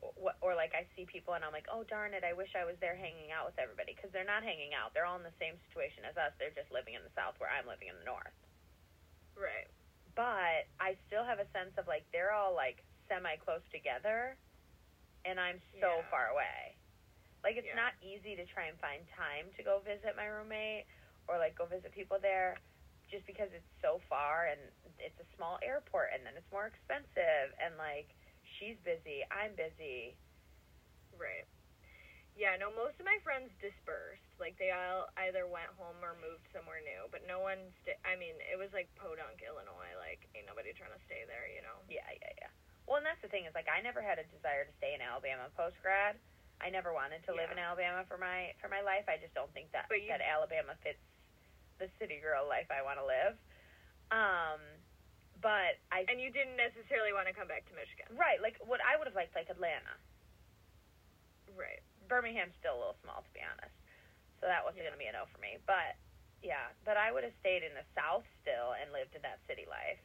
[0.00, 2.64] or, or like I see people and I'm like, oh darn it, I wish I
[2.64, 4.94] was there hanging out with everybody because they're not hanging out.
[4.94, 6.32] They're all in the same situation as us.
[6.38, 8.34] They're just living in the south where I'm living in the north
[9.36, 9.70] Right.
[10.16, 14.34] but I still have a sense of like they're all like semi close together
[15.24, 16.10] and I'm so Yeah.
[16.10, 16.78] far away.
[17.44, 17.76] Like it's Yeah.
[17.76, 20.86] not easy to try and find time to go visit my roommate
[21.28, 22.58] or like go visit people there
[23.10, 24.60] just because it's so far and
[24.98, 28.14] it's a small airport and then it's more expensive and like
[28.58, 30.18] she's busy, I'm busy.
[31.16, 31.46] Right.
[32.38, 34.22] Yeah, no, most of my friends dispersed.
[34.38, 38.14] Like they all either went home or moved somewhere new, but no one sta I
[38.14, 39.94] mean, it was like Podunk, Illinois.
[39.98, 41.82] Like ain't nobody trying to stay there, you know.
[41.90, 42.52] Yeah, yeah, yeah.
[42.86, 45.02] Well, and that's the thing is like I never had a desire to stay in
[45.02, 46.14] Alabama post grad.
[46.62, 49.06] I never wanted to live in Alabama for my for my life.
[49.10, 51.02] I just don't think that you- that Alabama fits
[51.78, 53.34] the city girl life I want to live.
[54.14, 54.60] Um,
[55.40, 58.10] but I And you didn't necessarily want to come back to Michigan.
[58.18, 59.94] right like what I would have liked like Atlanta.
[61.56, 61.80] Right.
[62.08, 63.74] Birmingham's still a little small to be honest,
[64.40, 64.90] so that wasn't Yeah.
[64.92, 65.58] going to be a no for me.
[65.68, 65.96] But
[66.42, 69.66] yeah, but I would have stayed in the South still and lived in that city
[69.68, 70.00] life.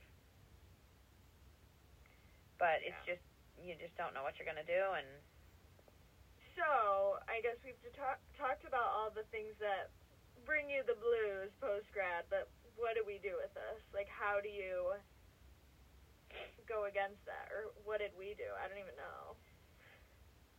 [2.58, 3.24] But it's just
[3.62, 5.08] you just don't know what you're gonna do, and
[6.58, 9.90] So, I guess we've ta- talked about all the things that
[10.46, 13.82] bring you the blues post grad, but what do we do with this?
[13.94, 14.94] Like, how do you
[16.70, 17.52] go against that?
[17.54, 18.48] Or what did we do?
[18.60, 19.38] I don't even know.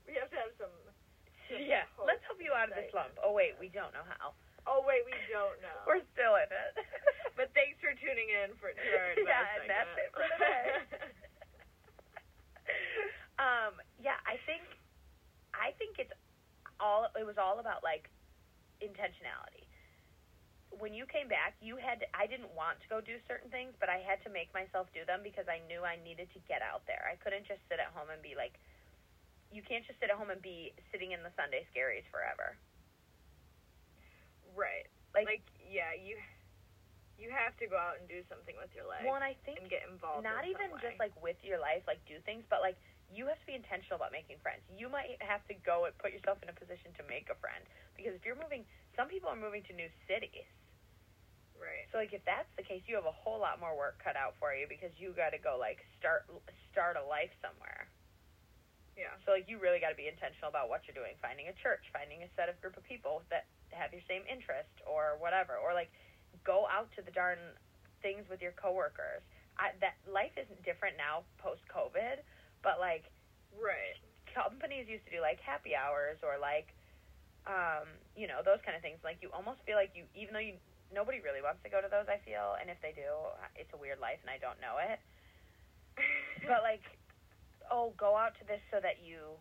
[0.04, 0.74] We have to have some.
[1.48, 3.16] some yeah, let's help you out of this slump.
[3.20, 4.36] Oh wait, we don't know how.
[4.64, 5.78] Oh, wait, we don't know.
[5.88, 6.72] We're still in it.
[7.38, 10.64] but thanks for tuning in for to our Yeah, and that's it for today.
[13.44, 14.64] um, yeah, I think
[15.52, 16.12] I think it's
[16.80, 18.08] all it was all about like
[18.80, 19.63] intentionality.
[20.78, 23.72] When you came back, you had to, I didn't want to go do certain things,
[23.78, 26.60] but I had to make myself do them because I knew I needed to get
[26.60, 27.06] out there.
[27.06, 28.58] I couldn't just sit at home and be like
[29.54, 32.58] you can't just sit at home and be sitting in the Sunday scaries forever.
[34.58, 34.90] right.
[35.14, 36.18] Like, Like, yeah, you
[37.14, 39.62] you have to go out and do something with your life well, and I think
[39.62, 40.26] and get involved.
[40.26, 42.74] not in even some just like with your life, like do things, but like
[43.14, 44.66] you have to be intentional about making friends.
[44.66, 47.62] You might have to go and put yourself in a position to make a friend
[47.94, 48.66] because if you're moving,
[48.98, 50.50] some people are moving to new cities.
[51.58, 51.86] Right.
[51.92, 54.34] So like if that's the case, you have a whole lot more work cut out
[54.38, 56.26] for you because you got to go like start
[56.72, 57.88] start a life somewhere.
[58.98, 59.14] Yeah.
[59.26, 61.82] So like you really got to be intentional about what you're doing, finding a church,
[61.90, 65.74] finding a set of group of people that have your same interest or whatever, or
[65.74, 65.90] like
[66.46, 67.38] go out to the darn
[68.02, 69.22] things with your coworkers.
[69.58, 72.22] I, that life isn't different now post COVID,
[72.62, 73.10] but like
[73.54, 73.94] Right.
[74.34, 76.74] companies used to do like happy hours or like
[77.46, 77.86] um
[78.16, 80.56] you know those kind of things like you almost feel like you even though you
[80.94, 83.10] nobody really wants to go to those i feel and if they do
[83.58, 85.02] it's a weird life and i don't know it
[86.48, 86.82] but like
[87.70, 89.34] oh go out to this so that you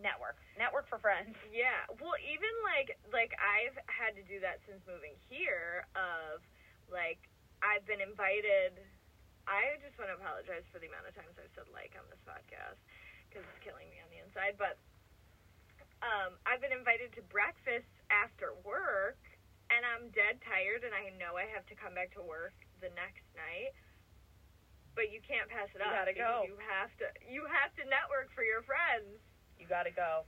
[0.00, 1.86] network network for friends Yeah.
[1.98, 5.86] Well, even like like I've had to do that since moving here.
[5.98, 6.42] Of
[6.90, 7.18] like
[7.60, 8.78] I've been invited.
[9.48, 12.20] I just want to apologize for the amount of times I've said like on this
[12.28, 12.78] podcast
[13.26, 14.60] because it's killing me on the inside.
[14.60, 14.76] But
[16.04, 19.18] um, I've been invited to breakfast after work,
[19.70, 22.88] and I'm dead tired, and I know I have to come back to work the
[22.96, 23.72] next night.
[24.96, 25.94] But you can't pass it You up.
[25.94, 26.42] gotta go.
[26.48, 27.06] You have to.
[27.22, 29.20] You have to network for your friends.
[29.58, 30.24] you gotta go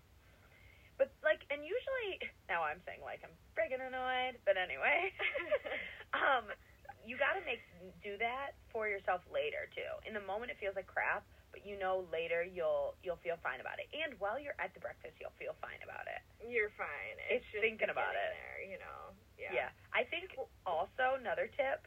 [0.99, 5.09] but like and usually now i'm saying like i'm friggin' annoyed but anyway
[6.13, 6.45] um
[7.09, 7.65] you got to make
[8.05, 9.89] do that for yourself later too.
[10.05, 13.61] In the moment, it feels like crap, but you know later you'll you'll feel fine
[13.61, 13.91] about it.
[13.93, 16.23] And while you're at the breakfast, you'll feel fine about it.
[16.43, 17.17] You're fine.
[17.31, 18.31] It's just thinking about it.
[18.35, 19.13] There, you know.
[19.39, 19.69] Yeah.
[19.69, 19.71] Yeah.
[19.95, 20.35] I think
[20.67, 21.87] also another tip: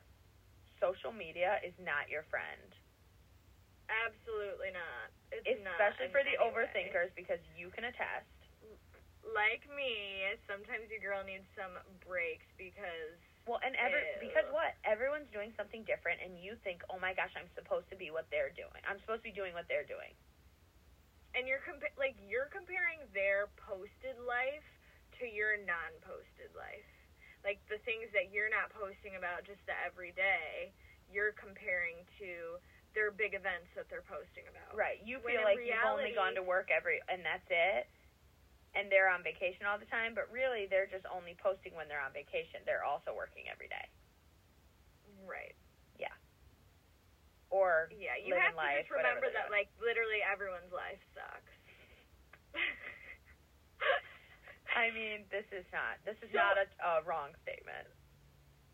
[0.80, 2.70] social media is not your friend,
[3.92, 5.12] Absolutely not.
[5.32, 6.50] It's especially in for the any way.
[6.50, 8.28] overthinkers, because you can attest.
[9.24, 14.28] Like me, sometimes your girl needs some breaks because Well, and every Ew.
[14.32, 17.98] because what everyone's doing something different, and you think, oh my gosh, I'm supposed to
[18.00, 18.80] be what they're doing.
[18.88, 20.16] I'm supposed to be doing what they're doing.
[21.36, 24.68] and you're compa- like you're comparing their posted life
[25.20, 26.90] to your non-posted life.
[27.44, 30.72] Like the things that you're not posting about just the everyday,
[31.10, 32.62] you're comparing to
[32.94, 34.78] their big events that they're posting about.
[34.78, 35.02] Right.
[35.02, 37.90] You When feel like you've only gone to work every and that's it.
[38.74, 42.02] And they're on vacation all the time, but really they're just only posting when they're
[42.02, 42.66] on vacation.
[42.66, 43.86] They're also working every day.
[45.22, 45.54] Right.
[46.02, 46.14] Yeah.
[47.54, 51.54] Or Yeah, you have to life, just remember that like literally everyone's life sucks.
[54.74, 57.86] I mean, this is not this is not a, a wrong statement.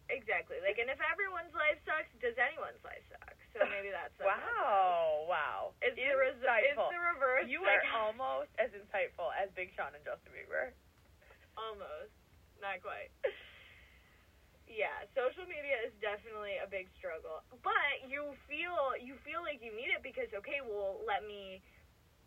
[0.09, 0.57] Exactly.
[0.61, 3.37] Like and if everyone's life sucks, does anyone's life suck?
[3.55, 5.73] So maybe that's Wow, wow.
[5.81, 7.47] It's the, res- it's the reverse.
[7.47, 10.75] You are almost as insightful as Big Sean and Justin Bieber.
[11.57, 12.13] almost,
[12.59, 13.13] not quite.
[14.69, 19.73] Yeah, social media is definitely a big struggle, but you feel you feel like you
[19.73, 21.65] need it because okay, well, let me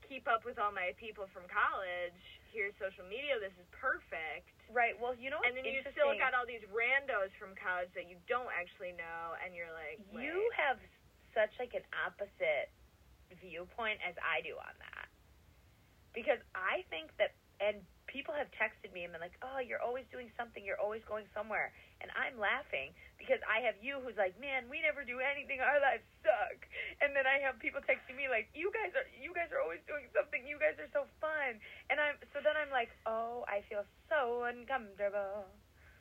[0.06, 2.18] keep up with all my people from college.
[2.50, 3.40] Here's social media.
[3.40, 4.50] This is perfect.
[4.68, 4.96] Right.
[4.96, 8.20] Well, you know And then you still got all these randos from college that you
[8.28, 10.80] don't actually know, and you're like, you have
[11.32, 12.68] such like an opposite
[13.40, 15.08] viewpoint as I do on that.
[16.12, 17.80] Because I think that and
[18.12, 20.60] people have texted me and been like, "Oh, you're always doing something.
[20.60, 21.72] You're always going somewhere,"
[22.04, 25.64] and I'm laughing because I have you who's like, "Man, we never do anything.
[25.64, 26.68] Our lives suck,"
[27.00, 29.80] and then I have people texting me like, "You guys are you guys are always
[29.88, 30.44] doing something.
[30.44, 34.44] You guys are so fun," and I'm so then I'm like, "Oh, I feel so
[34.44, 35.48] uncomfortable."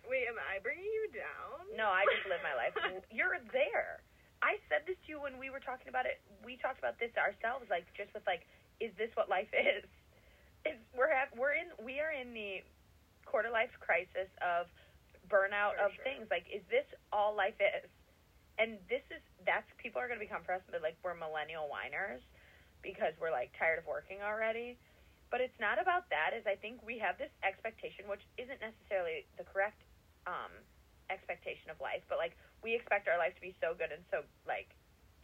[0.04, 1.78] Wait, am I bringing you down?
[1.78, 2.76] No, I just live my life.
[3.14, 4.02] You're there.
[4.42, 6.18] I said this to you when we were talking about it.
[6.42, 8.42] We talked about this ourselves, like just with like,
[8.82, 9.86] is this what life is?
[10.96, 12.62] We're have we're in we are in the
[13.26, 14.68] quarter life crisis of
[15.32, 16.06] burnout For of sure.
[16.06, 16.28] things.
[16.30, 17.88] Like, is this all life is?
[18.60, 20.84] And this is that's people are going to become frustrated.
[20.86, 22.22] Like we're millennial whiners
[22.86, 24.78] because we're like tired of working already.
[25.32, 26.36] But it's not about that.
[26.36, 29.82] Is I think we have this expectation, which isn't necessarily the correct
[30.28, 30.52] um,
[31.10, 34.28] expectation of life, but like we expect our life to be so good and so
[34.44, 34.76] like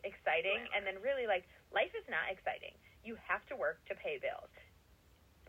[0.07, 1.43] exciting, and then really like
[1.75, 2.73] life is not exciting.
[3.03, 4.49] You have to work to pay bills.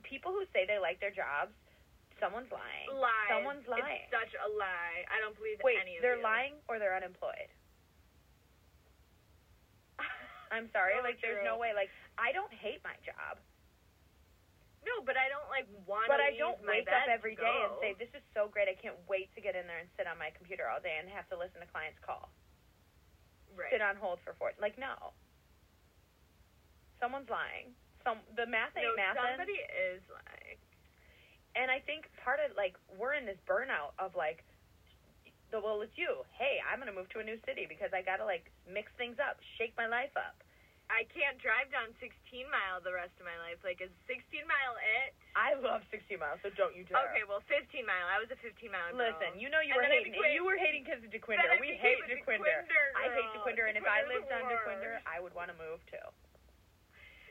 [0.09, 1.53] People who say they like their jobs,
[2.16, 2.88] someone's lying.
[2.97, 3.29] Lies.
[3.29, 4.09] Someone's lying.
[4.09, 5.05] It's such a lie.
[5.12, 6.25] I don't believe Wait, any of they're you.
[6.25, 7.53] lying or they're unemployed.
[10.55, 11.77] I'm sorry, So like there's no way.
[11.77, 13.37] Like I don't hate my job,
[14.87, 16.09] No, but I don't like want.
[16.09, 18.64] but I don't wake up every day and say this is so great.
[18.71, 21.05] I can't wait to get in there and sit on my computer all day and
[21.12, 22.33] have to listen to clients call.
[23.53, 23.68] right.
[23.68, 24.57] sit on hold for four.
[24.57, 25.12] Like no,
[26.97, 27.77] someone's lying.
[28.04, 29.34] Some the math ain't no, mathing.
[29.37, 29.58] somebody
[29.92, 30.58] is like.
[31.56, 34.44] And I think part of like we're in this burnout of like,
[35.50, 36.22] the well, it's you.
[36.37, 39.40] Hey, I'm gonna move to a new city because I gotta like mix things up,
[39.58, 40.38] shake my life up.
[40.88, 43.61] I can't drive down 16 mile the rest of my life.
[43.61, 44.72] Like, is 16 mile
[45.04, 45.12] it?
[45.37, 46.96] I love 60 miles, so don't you dare.
[47.12, 48.08] Okay, well, 15 mile.
[48.08, 49.04] I was a 15 mile girl.
[49.04, 50.16] Listen, you know you And were hating.
[50.16, 51.61] became- you were hating because of Dequindre.
[51.61, 52.64] We hate a Dequindre.
[52.96, 53.28] I hate.
[53.37, 55.04] Dequindre, and if I lived on Dequindre.
[55.04, 56.08] I would want to move too.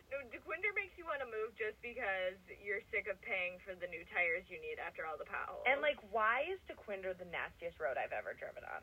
[0.08, 3.92] No, Dequindre makes you want to move just because you're sick of paying for the
[3.92, 5.68] new tires you need after all the potholes.
[5.68, 8.82] And like, why is Dequindre the nastiest road I've ever driven on?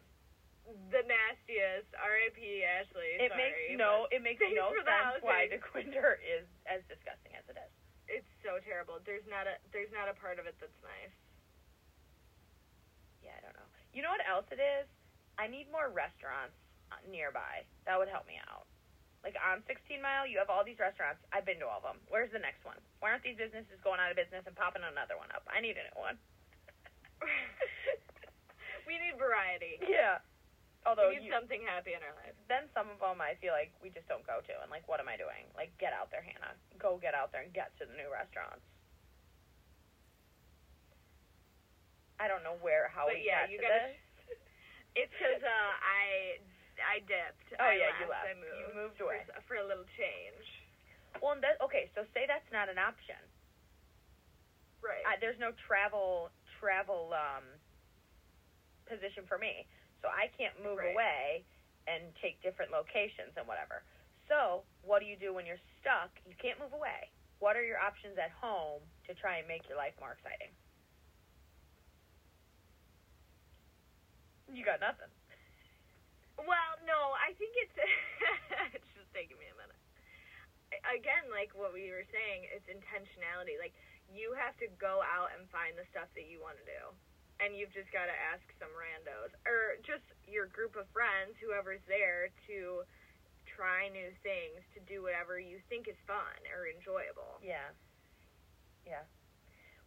[0.65, 1.89] the nastiest.
[1.93, 2.65] R.I.P.
[2.65, 3.21] Ashley.
[3.21, 5.49] It sorry, makes no, it makes no sense why.
[5.53, 7.73] Dequindre is as disgusting as it is.
[8.09, 9.01] It's so terrible.
[9.05, 11.17] There's not a there's not a part of it that's nice.
[13.25, 13.69] Yeah, I don't know.
[13.93, 14.89] You know what else it is?
[15.37, 16.57] I need more restaurants
[17.09, 17.65] nearby.
[17.89, 18.69] That would help me out.
[19.25, 21.25] Like on 16 Mile, you have all these restaurants.
[21.33, 21.97] I've been to all of them.
[22.13, 22.77] Where's the next one?
[23.01, 25.49] Why aren't these businesses going out of business and popping another one up?
[25.49, 26.21] I need a new one.
[28.89, 29.81] we need variety.
[29.81, 30.21] Yeah.
[30.85, 32.37] Although we need you, something happy in our life.
[32.53, 34.55] then some of them I feel like we just don't go to.
[34.61, 35.49] And like, what am I doing?
[35.57, 36.53] Like, get out there, Hannah.
[36.77, 38.61] Go get out there and get to the new restaurants.
[42.21, 43.81] I don't know where how but we yeah, got you to gotta.
[43.89, 43.97] this.
[45.01, 46.39] It's because uh, I
[46.83, 47.49] I dipped.
[47.59, 48.27] Oh, I yeah, you left.
[48.27, 48.59] I moved.
[48.59, 49.27] You moved for away.
[49.47, 50.47] for, a little change.
[51.23, 53.19] Well, and that, okay, so say that's not an option.
[54.83, 55.05] Right.
[55.07, 56.29] I, there's no travel
[56.61, 57.45] travel um,
[58.89, 59.65] position for me,
[60.03, 60.93] so I can't move Right.
[60.93, 61.45] away
[61.87, 63.85] and take different locations and whatever.
[64.29, 66.09] So, what do you do when you're stuck?
[66.25, 67.13] You can't move away.
[67.45, 70.49] What are your options at home to try and make your life more exciting?
[74.49, 75.11] You got nothing.
[76.38, 77.77] Well, no, I think it's
[78.77, 79.81] it's just taking me a minute.
[80.90, 83.55] Again, like what we were saying, it's intentionality.
[83.59, 83.75] Like
[84.11, 86.83] you have to go out and find the stuff that you want to do.
[87.42, 91.83] And you've just got to ask some randos or just your group of friends, whoever's
[91.90, 92.87] there to
[93.42, 97.42] try new things, to do whatever you think is fun or enjoyable.
[97.42, 97.75] Yeah.
[98.87, 99.03] Yeah.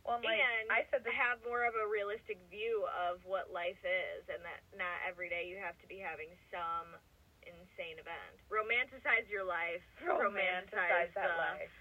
[0.08, 3.80] Well, like and I said, this, have more of a realistic view of what life
[3.84, 6.96] is and that not every day you have to be having some
[7.44, 8.36] insane event.
[8.48, 9.84] Romanticize your life.
[10.00, 11.76] romanticize that the life.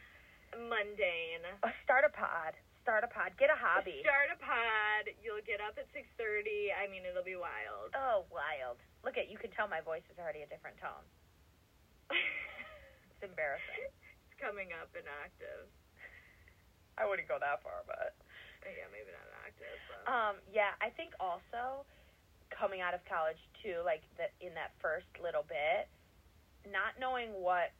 [0.58, 1.46] mundane.
[1.62, 2.58] Oh, start a pod.
[2.82, 3.34] Start a pod.
[3.38, 4.02] Get a hobby.
[4.06, 5.10] Start a pod.
[5.18, 6.70] You'll get up at 6:30.
[6.70, 7.90] I mean, it'll be wild.
[7.98, 8.78] Oh, wild.
[9.02, 11.06] Look at you can tell my voice is already a different tone.
[13.16, 13.88] It's embarrassing.
[14.28, 15.72] it's coming up in octaves.
[16.96, 18.16] I wouldn't go that far, but
[18.64, 19.36] Yeah, maybe not an
[19.88, 21.84] but um yeah, I think also
[22.50, 25.88] coming out of college too, like that in that first little bit,
[26.70, 27.72] not knowing what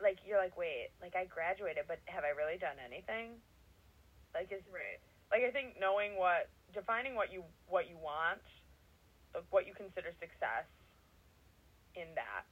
[0.00, 3.38] like you're like, wait, like I graduated, but have I really done anything?
[4.34, 4.98] Like is right.
[5.30, 8.42] like I think knowing what defining what you what you want,
[9.34, 10.66] like what you consider success
[11.94, 12.44] in that.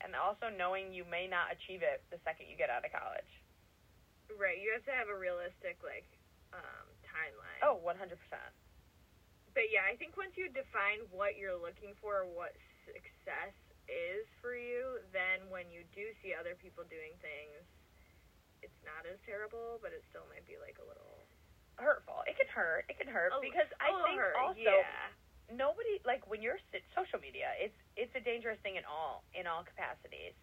[0.00, 3.28] And also knowing you may not achieve it the second you get out of college.
[4.38, 4.58] Right.
[4.60, 6.06] You have to have a realistic like
[6.54, 7.60] um timeline.
[7.62, 8.14] Oh, 100%.
[9.54, 12.54] But yeah, I think once you define what you're looking for, what
[12.86, 13.54] success
[13.90, 17.58] is for you, then when you do see other people doing things,
[18.62, 21.26] it's not as terrible, but it still might be like a little.
[21.80, 22.22] hurtful.
[22.30, 22.86] It can hurt.
[22.86, 25.10] It can hurt A- because I think hurt, also yeah.
[25.50, 26.60] nobody like when you're
[26.94, 27.50] social media.
[27.58, 30.36] It's it's a dangerous thing in all in all capacities.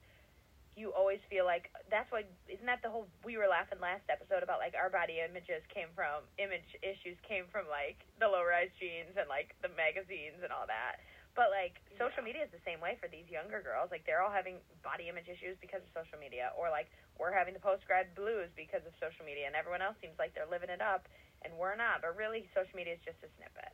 [0.77, 4.45] You always feel like that's why isn't that the whole we were laughing last episode
[4.45, 8.69] about like our body images came from image issues came from like the low rise
[8.77, 11.01] jeans and like the magazines and all that.
[11.33, 12.29] But like social Yeah.
[12.29, 13.89] media is the same way for these younger girls.
[13.89, 17.57] Like they're all having body image issues because of social media, or like we're having
[17.57, 20.69] the post grad blues because of social media, and everyone else seems like they're living
[20.69, 21.09] it up,
[21.41, 22.05] and we're not.
[22.05, 23.73] But really, social media is just a snippet.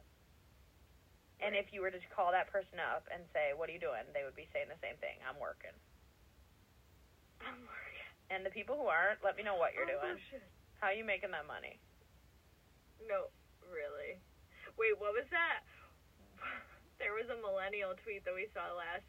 [1.44, 4.08] And if you were to call that person up and say, "What are you doing?"
[4.16, 5.76] they would be saying the same thing: "I'm working."
[8.32, 10.18] And the people who aren't, let me know what you're Oh, doing.
[10.32, 10.42] shit.
[10.82, 11.78] How you making that money?
[13.06, 13.30] No,
[13.68, 14.18] really.
[14.80, 15.64] Wait, what was that?
[17.02, 19.04] There was a millennial tweet that we saw last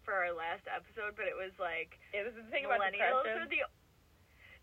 [0.00, 3.44] for our last episode, but it was like It was the thing about millennials depression.
[3.44, 3.62] are the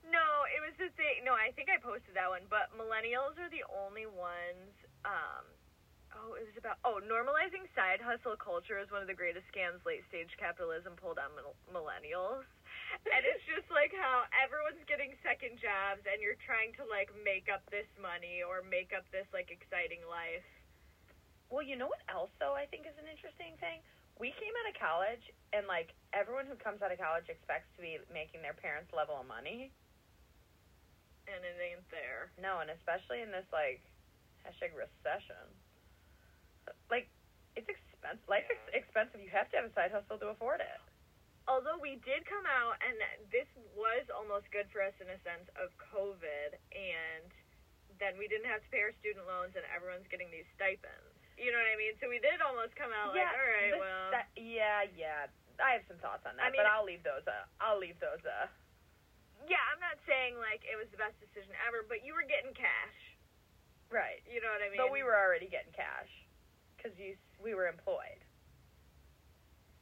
[0.09, 1.21] no, it was the thing.
[1.27, 4.71] No, I think I posted that one, but millennials are the only ones.
[5.05, 5.45] Um,
[6.17, 9.79] oh, it was about oh, normalizing side hustle culture is one of the greatest scams
[9.85, 12.45] late stage capitalism pulled on mil- millennials.
[13.05, 17.51] And it's just like how everyone's getting second jobs, and you're trying to like make
[17.51, 20.45] up this money or make up this like exciting life.
[21.53, 23.83] Well, you know what else though I think is an interesting thing?
[24.17, 27.85] We came out of college and like everyone who comes out of college expects to
[27.85, 29.69] be making their parents' level of money.
[31.27, 32.31] And it ain't there.
[32.39, 33.83] No, and especially in this like
[34.47, 35.43] hashtag recession.
[36.89, 37.07] Like
[37.55, 38.23] it's expensive.
[38.29, 39.19] Life is expensive.
[39.23, 40.79] You have to have a side hustle to afford it.
[41.47, 42.95] although we did come out and
[43.31, 47.31] this was almost good for us in a sense of covid and
[48.03, 51.47] then we didn't have to pay our student loans and everyone's getting these stipends you
[51.49, 54.35] know what i mean so we did almost come out like all right well sti-
[54.59, 55.31] yeah, yeah.
[55.63, 57.23] I have some thoughts on that, I mean- but I'll leave those.
[57.25, 58.21] Uh, I'll leave those.
[58.27, 58.51] Uh,
[59.47, 62.51] yeah i'm not saying like it was the best decision ever but you were getting
[62.51, 62.97] cash
[63.87, 64.19] right.
[64.27, 66.11] you know what i mean But we were already getting cash
[66.87, 68.23] because you we were employed.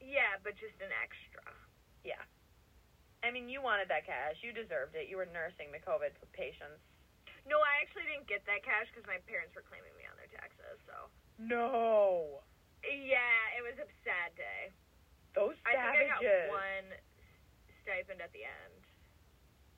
[0.02, 1.46] yeah but just an extra
[2.02, 2.22] Yeah.
[3.26, 4.38] I mean, you wanted that cash.
[4.46, 5.10] You deserved it.
[5.10, 6.82] You were nursing the COVID patients.
[7.46, 10.30] no i actually didn't get that cash because my parents were claiming me on their
[10.34, 12.42] taxes so No.
[12.82, 14.74] yeah it was a sad day
[15.38, 15.78] Those savages.
[15.78, 16.88] I think I got one
[17.86, 18.82] stipend at the end.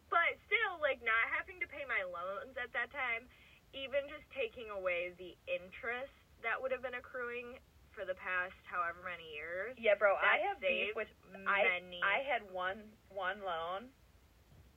[0.07, 3.27] But still, like, not having to pay my loans at that time,
[3.75, 6.15] even just taking away the interest
[6.47, 7.59] that would have been accruing
[7.91, 9.75] for the past however many years.
[9.75, 10.15] Yeah, bro.
[10.15, 11.99] I have beef with many.
[11.99, 13.91] I had one one loan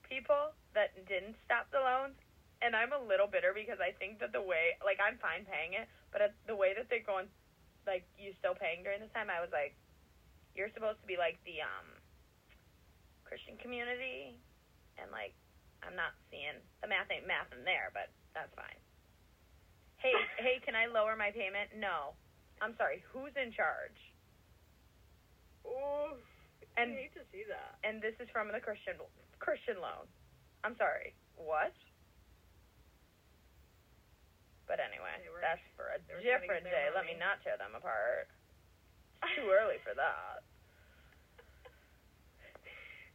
[0.03, 2.19] people that didn't stop the loans,
[2.59, 5.79] and I'm a little bitter because I think that the way like I'm fine paying
[5.79, 7.31] it, but the way that they're going,
[7.87, 9.71] like you still paying during this time, I was like,
[10.51, 11.87] you're supposed to be like the um
[13.23, 14.35] Christian community,
[14.99, 15.31] and like
[15.85, 18.80] I'm not seeing the math ain't math in there, but that's fine.
[20.01, 21.69] Hey, hey, can I lower my payment?
[21.77, 22.17] No.
[22.61, 23.05] I'm sorry.
[23.13, 23.97] Who's in charge?
[25.65, 26.17] Ooh,
[26.77, 27.77] And I hate to see that.
[27.85, 28.97] and this is from the Christian
[29.37, 30.09] Christian loan.
[30.65, 31.13] I'm sorry.
[31.37, 31.73] What?
[34.65, 36.89] But anyway, were- that's for a they were trying to different day.
[36.93, 38.29] Let me not tear them apart.
[39.21, 40.41] It's too early for that.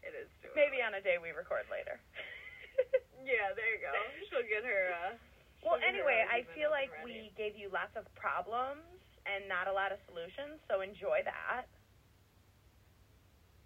[0.06, 1.98] It is too Maybe on a day we record later.
[3.26, 3.90] Yeah, there you go.
[4.30, 4.84] She'll get her.
[4.94, 5.18] Uh,
[5.66, 8.86] well, she'll get her anyway, I feel like we gave you lots of problems
[9.26, 11.66] and not a lot of solutions, so enjoy that.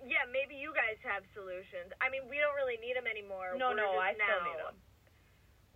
[0.00, 1.92] Yeah, maybe you guys have solutions.
[2.00, 3.52] I mean, we don't really need them anymore.
[3.60, 4.76] No, We're no, I just still need them.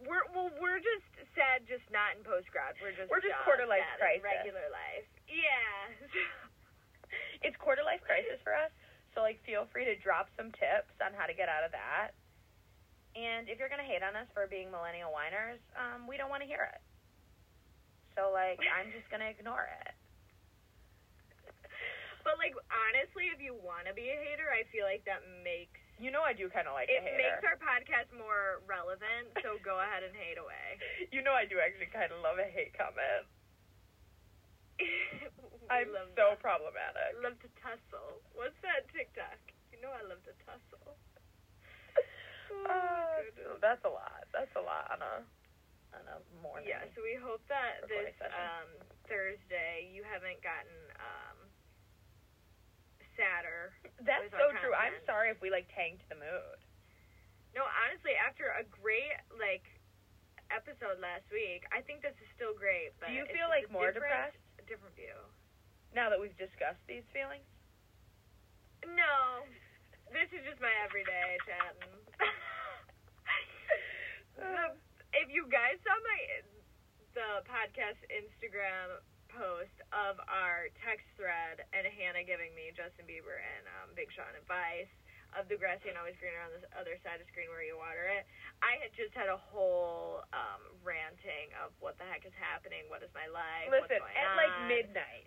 [0.09, 1.05] We're well, we're just
[1.37, 2.75] sad, just not in post grad.
[2.81, 4.25] We're just We're just quarter life crisis.
[4.25, 5.07] regular life.
[5.29, 5.93] Yeah.
[7.45, 8.72] It's quarter life crisis for us,
[9.12, 12.16] so like feel free to drop some tips on how to get out of that.
[13.14, 16.42] And if you're gonna hate on us for being millennial whiners, um, we don't want
[16.42, 16.82] to hear it.
[18.18, 19.94] So like I'm just gonna ignore it.
[22.26, 25.78] but like honestly, if you want to be a hater, I feel like that makes
[26.02, 29.30] You know I do kind of like it makes our podcast more relevant.
[29.46, 30.78] So go ahead and hate away.
[31.14, 33.30] you know I do actually kind of love a hate comment.
[35.70, 36.42] I'm love so that.
[36.42, 37.14] problematic.
[37.22, 38.20] love to tussle.
[38.34, 39.38] What's that TikTok?
[39.70, 40.98] You know I love to tussle.
[42.64, 44.24] Uh, that's a lot.
[44.32, 45.14] That's a lot on a
[45.94, 46.66] on a morning.
[46.68, 48.68] Yeah, so we hope that this um,
[49.07, 51.38] Thursday you haven't gotten um,
[53.14, 53.74] sadder.
[54.02, 54.74] That's so true.
[54.74, 56.59] I'm sorry if we like tanked the mood.
[57.55, 59.62] No, honestly, after a great like
[60.50, 62.92] episode last week, I think this is still great.
[62.98, 65.14] But Do you feel like more depressed A different view.
[65.94, 67.46] now that we've discussed these feelings?
[68.84, 69.46] No,
[70.12, 72.03] this is just my everyday chatting.
[74.38, 74.76] The,
[75.14, 76.18] if you guys saw my
[77.14, 78.98] the podcast Instagram
[79.30, 84.30] post of our text thread and Hannah giving me Justin Bieber and um, Big Sean
[84.34, 84.90] advice
[85.34, 87.74] of the grass ain't always greener on the other side of the screen where you
[87.74, 88.22] water it.
[88.62, 93.02] I had just had a whole um, ranting of what the heck is happening, what
[93.02, 94.38] is my life, Listen, going at on.
[94.38, 95.26] like midnight.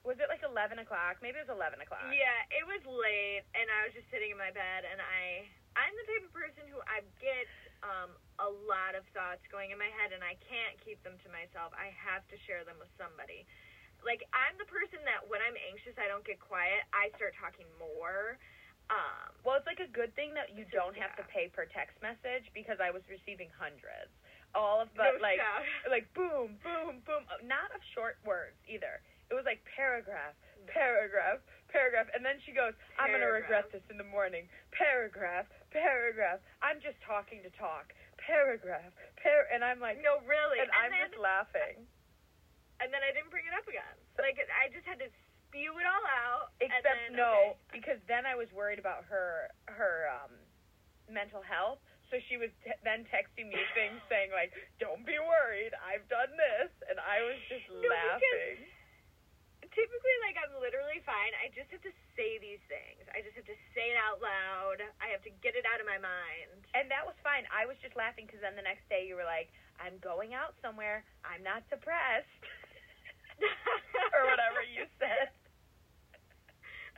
[0.00, 1.20] Was it like 11 o'clock?
[1.20, 2.08] Maybe it was 11 o'clock.
[2.08, 5.44] Yeah, it was late, and I was just sitting in my bed, and I
[5.76, 7.46] I'm the type of person who I get
[7.86, 8.10] um,
[8.42, 11.70] a lot of thoughts going in my head, and I can't keep them to myself.
[11.76, 13.44] I have to share them with somebody.
[14.00, 16.88] Like I'm the person that when I'm anxious, I don't get quiet.
[16.96, 18.40] I start talking more.
[18.90, 21.94] Um, Well, it's like a good thing that you don't have to pay per text
[22.02, 24.10] message because I was receiving hundreds.
[24.50, 25.38] All of but no like
[25.86, 27.22] like boom, boom, boom.
[27.46, 28.98] Not of short words either.
[29.30, 30.34] It was like paragraph,
[30.66, 31.38] paragraph,
[31.70, 36.42] paragraph, and then she goes, "I'm gonna regret this in the morning." Paragraph, paragraph.
[36.62, 37.94] I'm just talking to talk.
[38.18, 38.90] Paragraph,
[39.22, 40.58] par, and I'm like, no, really.
[40.60, 41.86] and, And, I'm then, just laughing.
[42.82, 43.96] and then I didn't bring it up again.
[44.18, 45.08] Like I just had to
[45.48, 46.52] spew it all out.
[46.60, 47.80] Except then, no, okay.
[47.80, 50.34] because then I was worried about her her um
[51.08, 51.78] mental health.
[52.10, 54.50] So she was t- then texting me things saying like,
[54.82, 58.58] "Don't be worried, I've done this," and I was just No, because- laughing.
[59.74, 61.32] Typically like I'm literally fine.
[61.38, 63.02] I just have to say these things.
[63.14, 64.82] I just have to say it out loud.
[65.02, 66.66] I have to get it out of my mind.
[66.74, 67.46] And that was fine.
[67.50, 69.50] I was just laughing because then the next day you were like,
[69.82, 71.02] "I'm going out somewhere.
[71.26, 72.42] I'm not depressed,"
[74.14, 75.30] or whatever you said.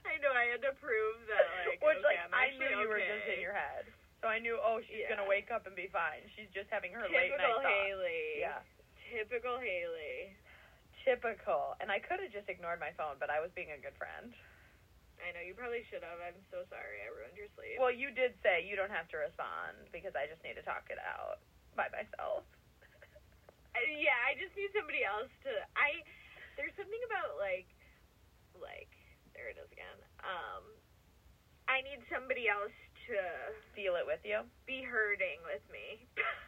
[0.03, 2.89] I know I had to prove that like Which okay, like I'm I knew you
[2.91, 3.87] were just in your head.
[4.18, 5.14] So I knew, oh, she's Yeah.
[5.18, 6.23] gonna wake up and be fine.
[6.39, 7.62] She's just having her late night Typical.
[7.66, 8.43] Haley.
[8.43, 8.62] Yeah.
[9.11, 10.35] Typical Haley.
[11.12, 11.76] Typical.
[11.84, 14.32] And I could have just ignored my phone, but I was being a good friend.
[15.20, 16.16] I know you probably should have.
[16.24, 17.04] I'm so sorry.
[17.04, 17.76] I ruined your sleep.
[17.76, 20.88] Well, you did say you don't have to respond because I just need to talk
[20.88, 21.44] it out
[21.76, 22.48] by myself.
[23.72, 25.52] Yeah, I just need somebody else to.
[25.80, 26.04] I
[26.60, 27.64] there's something about like
[28.60, 28.92] like
[29.32, 29.96] there it is again.
[30.20, 30.60] Um,
[31.72, 32.76] I need somebody else
[33.08, 33.16] to
[33.72, 34.44] Feel it with you.
[34.68, 36.04] be hurting with me.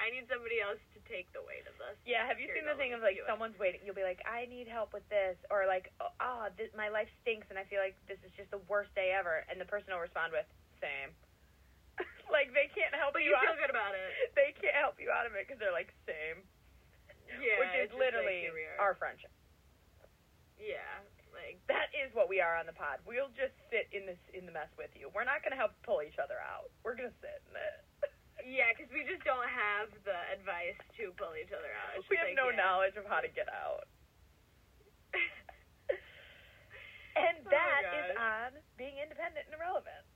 [0.00, 1.94] I need somebody else to take the weight of this.
[2.08, 3.84] Yeah, have you seen the thing of like someone's waiting?
[3.84, 7.12] You'll be like, I need help with this, or like, oh, ah, this, my life
[7.20, 9.92] stinks, and I feel like this is just the worst day ever, and the person
[9.92, 10.48] will respond with,
[10.80, 11.12] same.
[12.32, 13.44] like they can't help But you, you out.
[13.44, 14.08] feel good about it.
[14.40, 16.40] They can't help you out of it because they're like same,
[17.28, 18.48] Yeah, which is like, literally
[18.80, 18.80] are.
[18.80, 19.28] our friendship.
[20.56, 21.04] Yeah,
[21.36, 23.04] like That is what we are on the pod.
[23.04, 25.12] We'll just sit in this in the mess with you.
[25.12, 26.72] We're not gonna help pull each other out.
[26.84, 27.80] We're gonna sit in it.
[28.46, 31.98] Yeah, because we just don't have the advice to pull each other out.
[31.98, 32.60] It's we have like, no yeah.
[32.60, 33.88] knowledge of how to get out.
[37.16, 40.06] And Oh, that is on being independent and irrelevant.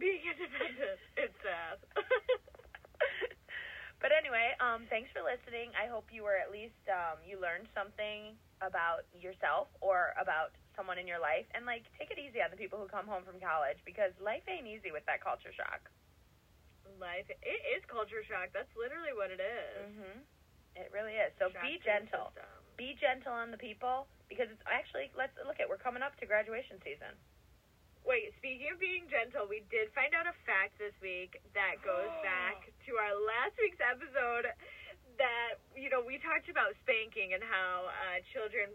[0.00, 1.76] Being independent, it's sad.
[4.02, 5.70] but anyway, um, thanks for listening.
[5.76, 8.32] I hope you were at least um, you learned something
[8.64, 12.58] about yourself or about someone in your life, and like take it easy on the
[12.58, 15.84] people who come home from college because life ain't easy with that culture shock.
[17.00, 18.52] Life, it is culture shock.
[18.54, 19.92] That's literally what it is.
[19.92, 20.16] Mhm.
[20.76, 21.32] It really is.
[21.38, 22.32] So Shock be gentle.
[22.76, 26.26] Be gentle on the people because it's actually let's look at we're coming up to
[26.26, 27.14] graduation season.
[28.04, 32.10] Wait, speaking of being gentle, we did find out a fact this week that goes
[32.22, 34.52] back to our last week's episode
[35.16, 38.68] that, you know, we talked about spanking and how uh, children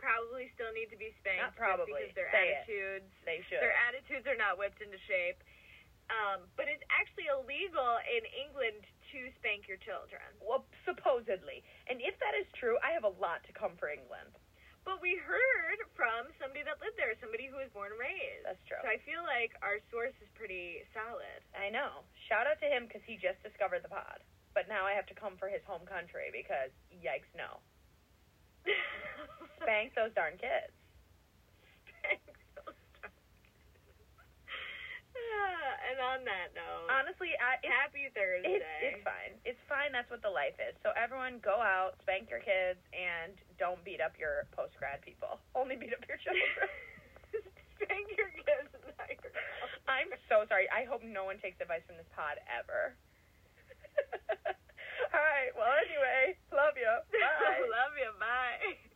[0.00, 1.94] probably still need to be spanked Not probably.
[2.10, 2.56] because their Say it.
[2.66, 3.60] attitudes They should.
[3.62, 5.38] their attitudes are not whipped into shape.
[6.12, 10.24] Um, but it's actually illegal in England to spank your children.
[10.42, 11.64] well, supposedly.
[11.88, 14.36] And if that is true, I have a lot to come for England.
[14.84, 18.44] But we heard from somebody that lived there, somebody who was born and raised.
[18.44, 18.76] That's true.
[18.84, 21.40] So I feel like our source is pretty solid.
[21.56, 22.04] I know.
[22.28, 24.20] Shout out to him because he just discovered the pod.
[24.52, 27.64] But now I have to come for his home country because yikes no.
[29.64, 30.72] Spank those darn kids.
[32.04, 32.20] Spank
[32.60, 33.16] those dogs.
[35.16, 35.23] Yeah,
[35.90, 38.60] and on that note, Honestly, I, it's, happy Thursday.
[38.60, 39.32] it's it's fine.
[39.44, 39.90] It's fine.
[39.92, 40.74] That's what the life is.
[40.82, 45.40] So everyone, go out, spank your kids, and don't beat up your post grad people.
[45.54, 46.46] Only beat up your children.
[47.74, 48.94] Spank your kids, your
[49.84, 50.70] I'm so sorry.
[50.72, 52.96] I hope no one takes advice from this pod ever.
[55.14, 55.52] All right.
[55.52, 56.88] Well, anyway, love you.
[57.12, 57.68] Bye.
[57.68, 58.10] Love you.
[58.16, 58.93] Bye.